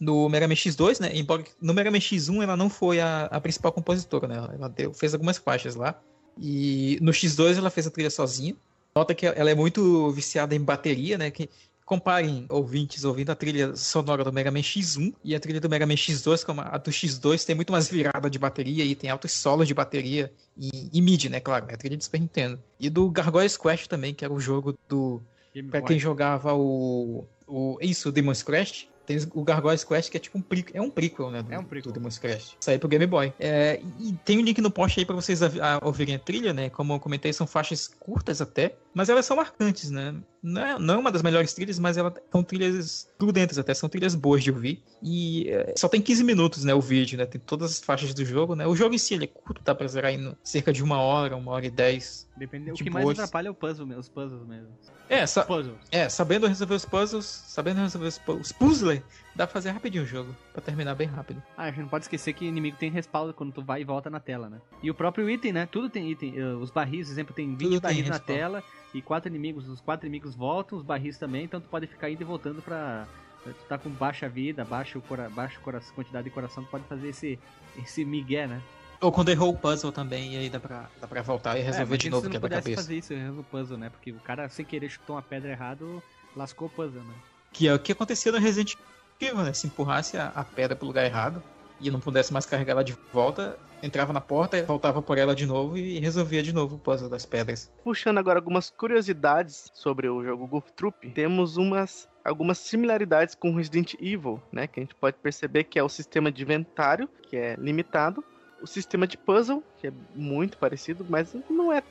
[0.00, 1.10] No Mega Man X2, né?
[1.14, 4.36] Embora no Mega Man X1 ela não foi a, a principal compositora, né?
[4.54, 6.00] Ela deu, fez algumas faixas lá.
[6.40, 8.54] E no X2 ela fez a trilha sozinha.
[8.94, 11.30] Nota que ela é muito viciada em bateria, né?
[11.30, 11.48] Que
[11.84, 15.86] comparem ouvintes ouvindo a trilha sonora do Mega Man X1 e a trilha do Mega
[15.86, 19.32] Man X2, como a do X2 tem muito mais virada de bateria e tem altos
[19.32, 21.40] solos de bateria e, e MIDI, né?
[21.40, 22.58] Claro, é a trilha de Super Nintendo.
[22.78, 25.20] E do Gargoyles Quest também, que era o jogo do
[25.54, 25.82] Boy.
[25.82, 30.38] quem jogava o, o isso, o Demon's Crest, tem o Gargoyles Quest que é tipo
[30.38, 31.92] um prequel, é um prequel, né, do, É um prequel.
[31.92, 32.56] do Demon's Crest.
[32.60, 33.32] Saiu pro Game Boy.
[33.38, 36.52] É, e tem um link no post aí pra vocês a- a- ouvirem a trilha,
[36.52, 40.78] né, como eu comentei, são faixas curtas até, mas elas são marcantes, né, não é,
[40.78, 44.42] não é uma das melhores trilhas, mas elas são trilhas grudentas até, são trilhas boas
[44.42, 44.82] de ouvir.
[45.02, 48.24] E é, só tem 15 minutos, né, o vídeo, né, tem todas as faixas do
[48.24, 50.82] jogo, né, o jogo em si ele é curto, dá pra zerar em cerca de
[50.82, 52.28] uma hora, uma hora e dez.
[52.36, 53.18] Depende, o de que mais boas.
[53.18, 54.68] atrapalha é o puzzle, mesmo, os puzzles mesmo.
[55.08, 55.76] É, sa- Puzzles.
[55.90, 59.00] é, sabendo resolver os puzzles, sabendo resolver os, pu- os puzzles,
[59.36, 61.42] dá pra fazer rapidinho o jogo, pra terminar bem rápido.
[61.56, 64.08] Ah, a gente não pode esquecer que inimigo tem respaldo quando tu vai e volta
[64.08, 64.58] na tela, né?
[64.82, 65.66] E o próprio item, né?
[65.70, 66.38] Tudo tem item.
[66.38, 69.68] Eh, Os barris, por exemplo, tem 20 Tudo tem barris na tela e quatro inimigos.
[69.68, 73.06] Os quatro inimigos voltam, os barris também, então tu pode ficar indo e voltando pra.
[73.44, 75.28] Tu tá com baixa vida, baixa, o cora...
[75.28, 77.38] baixa o cora- quantidade de coração, tu pode fazer esse,
[77.76, 78.62] esse migué, né?
[79.00, 81.90] Ou quando errou o puzzle também, e aí dá pra, dá pra voltar e resolver
[81.90, 82.82] mas de novo quebra-cabeça.
[82.82, 83.90] fazer isso no puzzle, né?
[83.90, 86.00] Porque o cara, sem querer, chutou uma pedra errado,
[86.36, 87.14] lascou o puzzle, né?
[87.52, 88.76] Que é o que acontecia no Resident
[89.20, 89.52] Evil, né?
[89.52, 91.42] Se empurrasse a, a pedra pro lugar errado
[91.82, 95.44] e não pudesse mais carregar ela de volta, entrava na porta, voltava por ela de
[95.44, 97.70] novo e resolvia de novo o puzzle das pedras.
[97.82, 103.94] Puxando agora algumas curiosidades sobre o jogo Goof Troop, temos umas algumas similaridades com Resident
[103.94, 104.68] Evil, né?
[104.68, 108.24] Que a gente pode perceber que é o sistema de inventário, que é limitado,
[108.62, 111.82] o sistema de puzzle, que é muito parecido, mas não é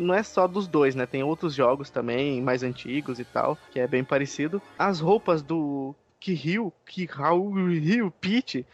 [0.00, 1.04] não é só dos dois, né?
[1.04, 4.60] Tem outros jogos também, mais antigos e tal, que é bem parecido.
[4.78, 8.66] As roupas do Kiryu, Kiryu, Peach,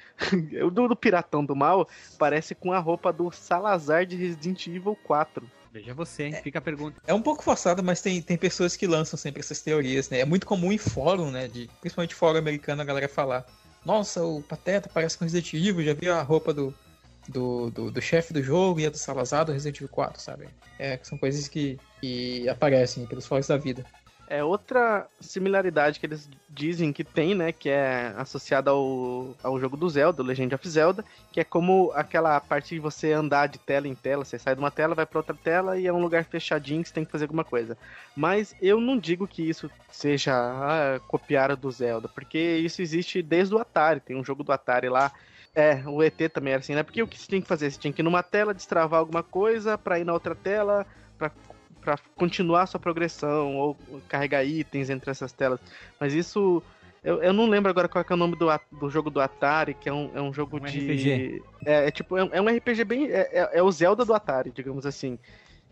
[0.64, 4.96] o do, do Piratão do Mal, parece com a roupa do Salazar de Resident Evil
[5.05, 5.50] 4.
[5.72, 6.35] Veja você, hein?
[6.42, 7.00] Fica a pergunta.
[7.07, 10.20] É um pouco forçado, mas tem, tem pessoas que lançam sempre essas teorias, né?
[10.20, 11.48] É muito comum em fórum, né?
[11.48, 13.46] De, principalmente fórum americano, a galera falar
[13.85, 16.74] Nossa, o Pateta parece com Resident Evil, já viu a roupa do,
[17.26, 20.46] do, do, do chefe do jogo e a do Salazar do Resident Evil 4, sabe?
[20.78, 23.83] É, são coisas que, que aparecem pelos fóruns da vida.
[24.33, 27.53] É outra similaridade que eles dizem que tem, né?
[27.53, 32.40] Que é associada ao, ao jogo do Zelda, Legend of Zelda, que é como aquela
[32.40, 35.18] parte de você andar de tela em tela, você sai de uma tela, vai para
[35.18, 37.77] outra tela e é um lugar fechadinho que você tem que fazer alguma coisa.
[38.16, 43.55] Mas eu não digo que isso seja ah, copiar do Zelda, porque isso existe desde
[43.55, 45.12] o Atari, tem um jogo do Atari lá.
[45.55, 46.83] É, o ET também era assim, né?
[46.83, 47.71] Porque o que você tinha que fazer?
[47.71, 50.87] Você tinha que ir numa tela, destravar alguma coisa, pra ir na outra tela,
[51.18, 51.31] pra
[51.83, 53.77] para continuar a sua progressão ou
[54.09, 55.61] carregar itens entre essas telas.
[56.01, 56.62] Mas isso.
[57.05, 59.75] Eu, eu não lembro agora qual é, é o nome do, do jogo do Atari,
[59.75, 60.79] que é um, é um jogo Um de.
[60.79, 61.42] RPG.
[61.66, 63.07] É, é tipo, é, um- é um RPG bem.
[63.11, 65.18] É, é- é o Zelda do Atari, digamos assim.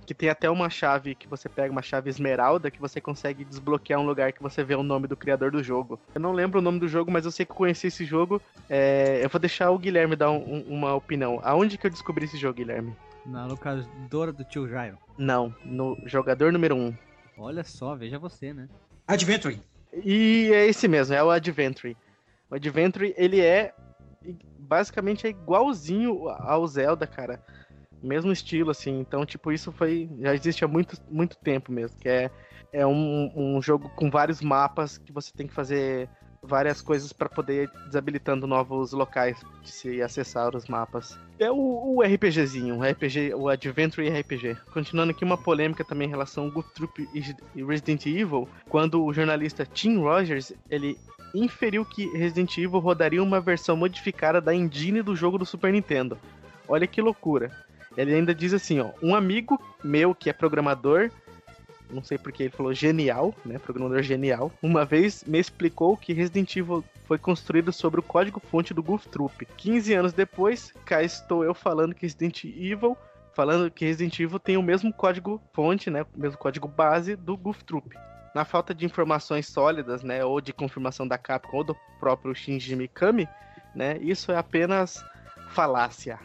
[0.05, 4.01] Que tem até uma chave que você pega, uma chave esmeralda, que você consegue desbloquear
[4.01, 6.01] um lugar que você vê o nome do criador do jogo.
[6.13, 8.43] Eu não lembro o nome do jogo, mas eu sei que eu conheci esse jogo.
[8.69, 11.39] É, eu vou deixar o Guilherme dar um- um- uma opinião.
[11.45, 12.93] Aonde que eu descobri esse jogo, Guilherme?
[13.25, 14.99] Na locadora do tio Jairo.
[15.21, 16.79] Não, no jogador número 1.
[16.79, 16.97] Um.
[17.37, 18.71] Olha só, veja você, né?
[19.07, 19.61] Adventure.
[20.03, 21.95] E é esse mesmo, é o Adventure.
[22.51, 23.75] O Adventure, ele é
[24.59, 27.39] basicamente é igualzinho ao Zelda, cara.
[28.03, 28.99] Mesmo estilo, assim.
[28.99, 30.09] Então, tipo, isso foi.
[30.21, 31.99] Já existe há muito, muito tempo mesmo.
[31.99, 32.31] Que é,
[32.73, 36.09] é um, um jogo com vários mapas que você tem que fazer
[36.43, 41.19] várias coisas para poder ir desabilitando novos locais de se acessar os mapas.
[41.39, 41.57] É o,
[41.97, 44.57] o RPGzinho, o RPG, o Adventure RPG.
[44.73, 49.13] Continuando aqui uma polêmica também em relação ao Goof Troop e Resident Evil, quando o
[49.13, 50.99] jornalista Tim Rogers, ele
[51.35, 56.19] inferiu que Resident Evil rodaria uma versão modificada da engine do jogo do Super Nintendo.
[56.67, 57.51] Olha que loucura.
[57.97, 61.11] Ele ainda diz assim, ó, um amigo meu que é programador
[61.93, 63.59] não sei porque ele falou genial, né?
[63.59, 64.53] Programador genial.
[64.63, 69.45] Uma vez me explicou que Resident Evil foi construído sobre o código-fonte do Goof Troop.
[69.57, 72.97] 15 anos depois, cá estou eu falando que Resident Evil,
[73.35, 76.03] falando que Resident Evil tem o mesmo código-fonte, né?
[76.03, 77.97] O mesmo código base do Goof Troop.
[78.35, 82.77] Na falta de informações sólidas, né, ou de confirmação da Capcom ou do próprio Shinji
[82.77, 83.29] Mikami,
[83.75, 85.05] né, isso é apenas
[85.49, 86.17] falácia.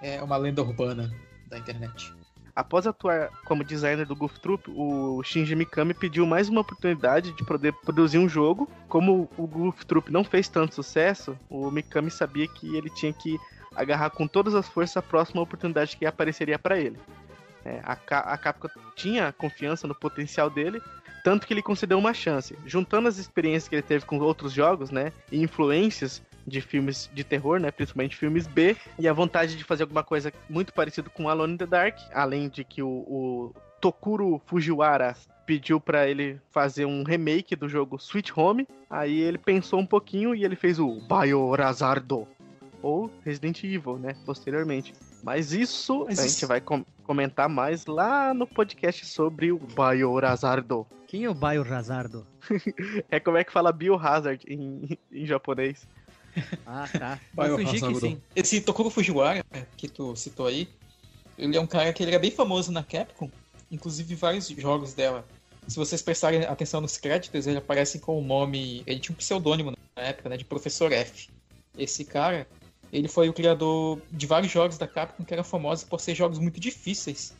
[0.00, 1.12] É uma lenda urbana
[1.50, 2.21] da internet.
[2.54, 7.44] Após atuar como designer do Goof Troop, o Shinji Mikami pediu mais uma oportunidade de
[7.44, 8.68] poder produzir um jogo.
[8.88, 13.38] Como o Goof Troop não fez tanto sucesso, o Mikami sabia que ele tinha que
[13.74, 16.98] agarrar com todas as forças a próxima oportunidade que apareceria para ele.
[17.64, 20.82] É, a, a Capcom tinha confiança no potencial dele,
[21.24, 22.56] tanto que ele concedeu uma chance.
[22.66, 27.24] Juntando as experiências que ele teve com outros jogos, né, e influências, de filmes de
[27.24, 27.70] terror, né?
[27.70, 31.56] Principalmente filmes B, e a vontade de fazer alguma coisa muito parecido com Alone in
[31.56, 37.56] the Dark, além de que o, o Tokuro Fujiwara pediu para ele fazer um remake
[37.56, 38.66] do jogo Sweet Home.
[38.88, 42.26] Aí ele pensou um pouquinho e ele fez o Biorazardo
[42.80, 44.92] ou Resident Evil, né, posteriormente.
[45.22, 46.34] Mas isso Mas a isso...
[46.34, 50.86] gente vai com comentar mais lá no podcast sobre o Biorazardo.
[51.06, 52.26] Quem é o Biorazardo?
[53.10, 55.86] é como é que fala Biohazard em, em japonês.
[56.66, 57.20] Ah, tá.
[57.34, 58.20] Vai fingir que sim.
[58.34, 59.44] Esse Tokuro Fujiwara,
[59.76, 60.68] que tu citou aí,
[61.38, 63.30] ele é um cara que ele era bem famoso na Capcom,
[63.70, 65.26] inclusive vários jogos dela.
[65.66, 68.82] Se vocês prestarem atenção nos créditos, ele aparece com o nome.
[68.86, 70.36] Ele tinha um pseudônimo na época, né?
[70.36, 71.28] De Professor F.
[71.78, 72.46] Esse cara,
[72.92, 76.38] ele foi o criador de vários jogos da Capcom que eram famosos por ser jogos
[76.38, 77.32] muito difíceis.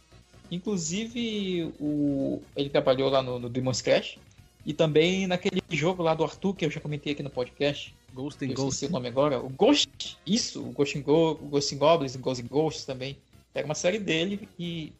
[0.50, 2.40] Inclusive, o...
[2.54, 4.18] ele trabalhou lá no, no Demon's Crash.
[4.64, 8.44] E também naquele jogo lá do Arthur, que eu já comentei aqui no podcast, Ghost
[8.44, 8.86] and Ghost.
[8.86, 9.40] o nome agora.
[9.40, 13.16] O Ghost, isso, o Ghost and, Go, Ghost and Goblins, Ghost and Ghosts também.
[13.54, 14.92] Era uma série dele e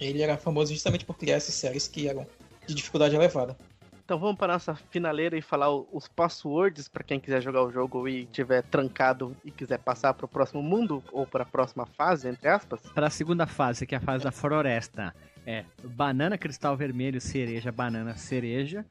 [0.00, 2.26] ele era famoso justamente por criar essas séries que eram
[2.66, 3.56] de dificuldade elevada.
[4.04, 8.08] Então vamos para nossa finaleira e falar os passwords para quem quiser jogar o jogo
[8.08, 12.26] e tiver trancado e quiser passar para o próximo mundo ou para a próxima fase,
[12.26, 12.80] entre aspas.
[12.94, 15.14] Para a segunda fase, que é a fase da floresta,
[15.46, 18.82] é banana, cristal vermelho, cereja, banana, cereja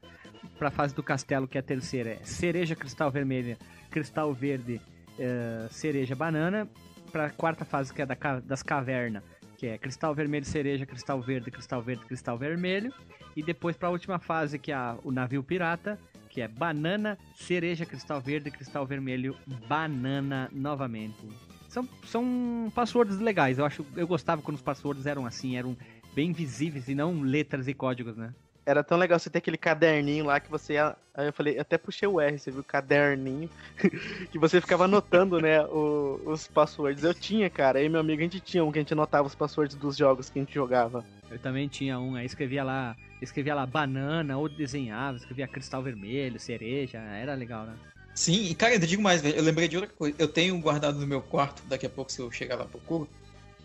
[0.58, 3.56] para a fase do castelo, que é a terceira, é cereja, cristal vermelho,
[3.90, 4.80] cristal verde,
[5.18, 6.68] uh, cereja, banana.
[7.12, 9.22] Para a quarta fase, que é da, das cavernas,
[9.56, 12.92] que é cristal vermelho, cereja, cristal verde, cristal verde, cristal vermelho.
[13.34, 17.86] E depois para a última fase, que é o navio pirata, que é banana, cereja,
[17.86, 19.36] cristal verde, cristal vermelho,
[19.66, 21.26] banana novamente.
[21.68, 23.58] São, são passwords legais.
[23.58, 25.76] Eu acho, eu gostava quando os passwords eram assim, eram
[26.14, 28.34] bem visíveis e não letras e códigos, né?
[28.68, 30.94] Era tão legal você ter aquele caderninho lá que você ia.
[31.14, 32.62] Aí eu falei, até puxei o R, você viu?
[32.62, 33.48] Caderninho.
[34.30, 35.62] que você ficava anotando, né?
[35.62, 37.02] O, os passwords.
[37.02, 37.78] Eu tinha, cara.
[37.78, 40.28] Aí meu amigo, a gente tinha um que a gente anotava os passwords dos jogos
[40.28, 41.02] que a gente jogava.
[41.30, 42.94] Eu também tinha um, aí escrevia lá.
[43.22, 47.74] Escrevia lá banana, ou desenhava, escrevia cristal vermelho, cereja, era legal, né?
[48.14, 50.14] Sim, e cara, eu digo mais, velho, eu lembrei de outra coisa.
[50.18, 53.08] Eu tenho guardado no meu quarto, daqui a pouco, se eu chegar lá procuro,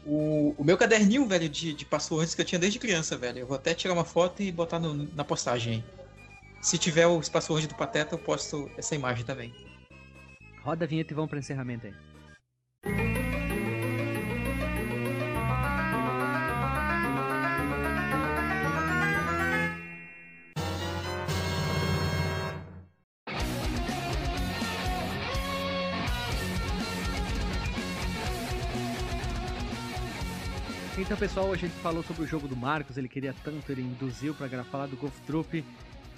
[0.06, 3.40] o, o meu caderninho, velho, de, de passwords que eu tinha desde criança, velho.
[3.40, 5.84] Eu vou até tirar uma foto e botar no, na postagem.
[6.62, 9.54] Se tiver os passwords do Pateta, eu posto essa imagem também.
[10.62, 11.94] Roda a vinheta e vamos para encerramento aí.
[31.14, 34.34] Então, pessoal, a gente falou sobre o jogo do Marcos, ele queria tanto, ele induziu
[34.34, 35.64] para falar do Golf Troop.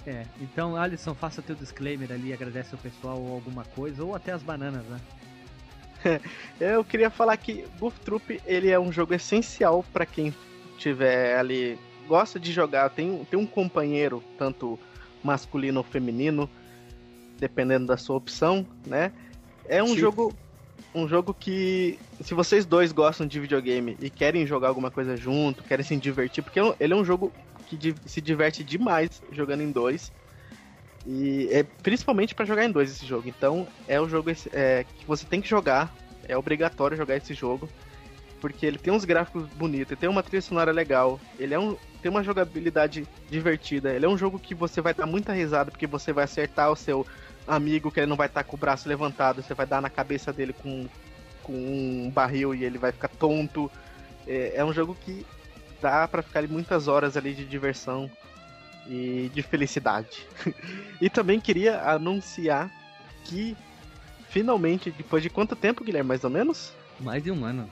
[0.06, 4.32] É, então, Alisson, faça teu disclaimer ali, agradece o pessoal ou alguma coisa, ou até
[4.32, 4.98] as bananas, né?
[6.58, 10.34] Eu queria falar que Golf Troop, ele é um jogo essencial para quem
[10.78, 11.78] tiver ali,
[12.08, 14.78] gosta de jogar, tem, tem um companheiro, tanto
[15.22, 16.48] masculino ou feminino,
[17.38, 19.12] dependendo da sua opção, né?
[19.68, 20.32] É um jogo
[20.94, 25.62] um jogo que, se vocês dois gostam de videogame e querem jogar alguma coisa junto,
[25.62, 27.32] querem se divertir, porque é ele é um jogo
[27.66, 30.12] que se diverte demais jogando em dois.
[31.06, 33.28] E é principalmente para jogar em dois esse jogo.
[33.28, 35.94] Então é um jogo é, que você tem que jogar.
[36.28, 37.68] É obrigatório jogar esse jogo.
[38.40, 41.74] Porque ele tem uns gráficos bonitos, ele tem uma trilha sonora legal, ele é um,
[42.02, 43.94] tem uma jogabilidade divertida.
[43.94, 46.76] Ele é um jogo que você vai dar muita risada, porque você vai acertar o
[46.76, 47.06] seu
[47.46, 50.32] amigo que ele não vai estar com o braço levantado, você vai dar na cabeça
[50.32, 50.88] dele com,
[51.42, 53.70] com um barril e ele vai ficar tonto.
[54.26, 55.24] É, é um jogo que
[55.80, 58.10] dá para ficar muitas horas ali de diversão
[58.88, 60.26] e de felicidade.
[61.00, 62.70] e também queria anunciar
[63.24, 63.56] que
[64.28, 66.72] finalmente, depois de quanto tempo, Guilherme, mais ou menos?
[67.00, 67.68] Mais de um ano.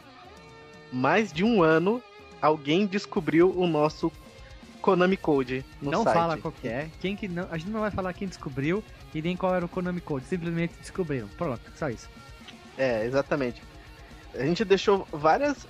[0.92, 2.02] Mais de um ano,
[2.40, 4.12] alguém descobriu o nosso
[4.80, 6.14] Konami Code no não site.
[6.14, 6.90] fala qual que é.
[7.00, 8.84] Quem que não, a gente não vai falar quem descobriu
[9.14, 10.26] e nem qual era o Konami Code.
[10.26, 11.28] Simplesmente descobriram.
[11.38, 12.08] Pronto, só isso.
[12.76, 13.62] É, exatamente.
[14.34, 15.66] A gente deixou várias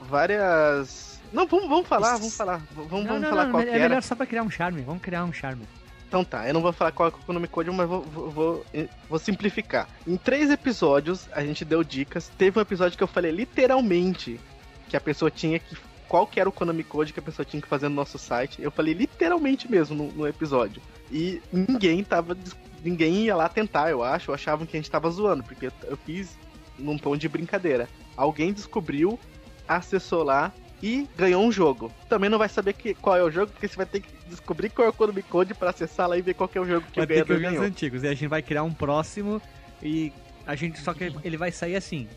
[0.00, 2.62] várias não, vamos, vamos falar, vamos falar.
[2.74, 4.50] Vamos, não, vamos não, falar não, qual é que É melhor só pra criar um
[4.50, 4.82] charme.
[4.82, 5.66] Vamos criar um charme.
[6.08, 8.66] Então tá, eu não vou falar qual é o nome code, mas vou, vou, vou,
[9.10, 9.86] vou, simplificar.
[10.06, 12.30] Em três episódios, a gente deu dicas.
[12.38, 14.40] Teve um episódio que eu falei literalmente
[14.88, 15.76] que a pessoa tinha que.
[16.08, 18.62] Qual que era o Konami Code que a pessoa tinha que fazer no nosso site.
[18.62, 20.80] Eu falei literalmente mesmo no, no episódio.
[21.12, 22.34] E ninguém tava.
[22.82, 24.32] Ninguém ia lá tentar, eu acho.
[24.32, 26.36] Achavam que a gente tava zoando, porque eu fiz
[26.78, 27.88] num tom de brincadeira.
[28.16, 29.18] Alguém descobriu,
[29.66, 30.52] acessou lá
[30.82, 31.92] e ganhou um jogo.
[32.08, 34.70] Também não vai saber que, qual é o jogo, porque você vai ter que descobrir
[34.70, 37.00] qual é o Konami Code pra acessar lá e ver qual é o jogo que
[37.00, 37.62] vai o ganhador ter que ganhou.
[37.62, 38.02] os antigos.
[38.04, 39.42] E a gente vai criar um próximo
[39.82, 40.12] e
[40.46, 42.08] a gente só que ele vai sair assim.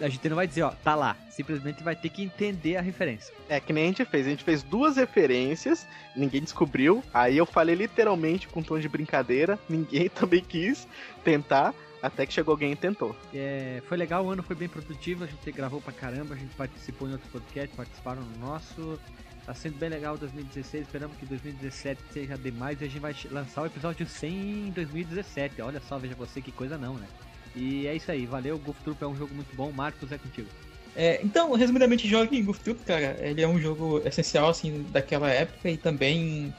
[0.00, 1.16] A gente não vai dizer, ó, tá lá.
[1.30, 3.34] Simplesmente vai ter que entender a referência.
[3.48, 4.26] É que nem a gente fez.
[4.26, 7.02] A gente fez duas referências, ninguém descobriu.
[7.12, 10.86] Aí eu falei literalmente com um tom de brincadeira, ninguém também quis
[11.24, 11.74] tentar.
[12.02, 13.14] Até que chegou alguém e tentou.
[13.32, 16.52] É, foi legal, o ano foi bem produtivo, a gente gravou pra caramba, a gente
[16.56, 18.98] participou em outros podcasts, participaram no nosso.
[19.46, 23.62] Tá sendo bem legal 2016, esperamos que 2017 seja demais e a gente vai lançar
[23.62, 25.62] o episódio 100 em 2017.
[25.62, 27.06] Olha só, veja você que coisa não, né?
[27.54, 30.48] E é isso aí, valeu, Goof Troop é um jogo muito bom, Marcos é contigo.
[30.94, 33.16] É, então, resumidamente, jogue Goof Troop, cara.
[33.20, 36.52] Ele é um jogo essencial, assim, daquela época e também...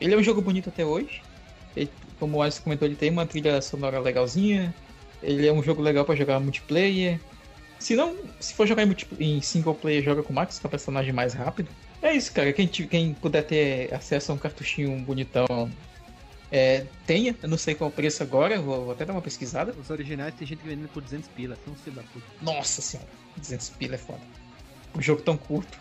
[0.00, 1.22] Ele é um jogo bonito até hoje.
[1.74, 4.74] Ele, como o Alisson comentou, ele tem uma trilha sonora legalzinha.
[5.22, 7.18] Ele é um jogo legal para jogar multiplayer.
[7.78, 10.68] Se não, se for jogar em, em, single player, joga com o Max, que é
[10.68, 11.68] o personagem mais rápido.
[12.02, 12.52] É isso, cara.
[12.52, 15.70] Quem, quem puder ter acesso a um cartuchinho bonitão,
[16.56, 17.36] é, tenha.
[17.42, 19.72] Eu não sei qual é o preço agora, vou, vou, até dar uma pesquisada.
[19.72, 22.26] Os originais tem gente vendendo por 200 pila, são filho da puta.
[22.42, 24.22] Nossa senhora, 200 pila é foda.
[24.94, 25.78] O jogo tão curto.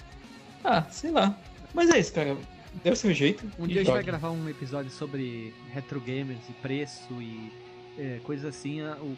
[0.63, 1.37] Ah, sei lá.
[1.73, 2.37] Mas é isso, cara
[2.83, 3.45] deu seu jeito.
[3.57, 7.51] Um dia a gente vai gravar um episódio sobre retro gamers e preço e
[7.97, 9.15] é, coisas assim, o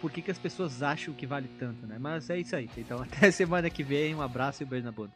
[0.00, 1.96] por que, que as pessoas acham que vale tanto, né?
[1.98, 2.68] Mas é isso aí.
[2.76, 5.12] Então até semana que vem, um abraço e um beijo na bunda.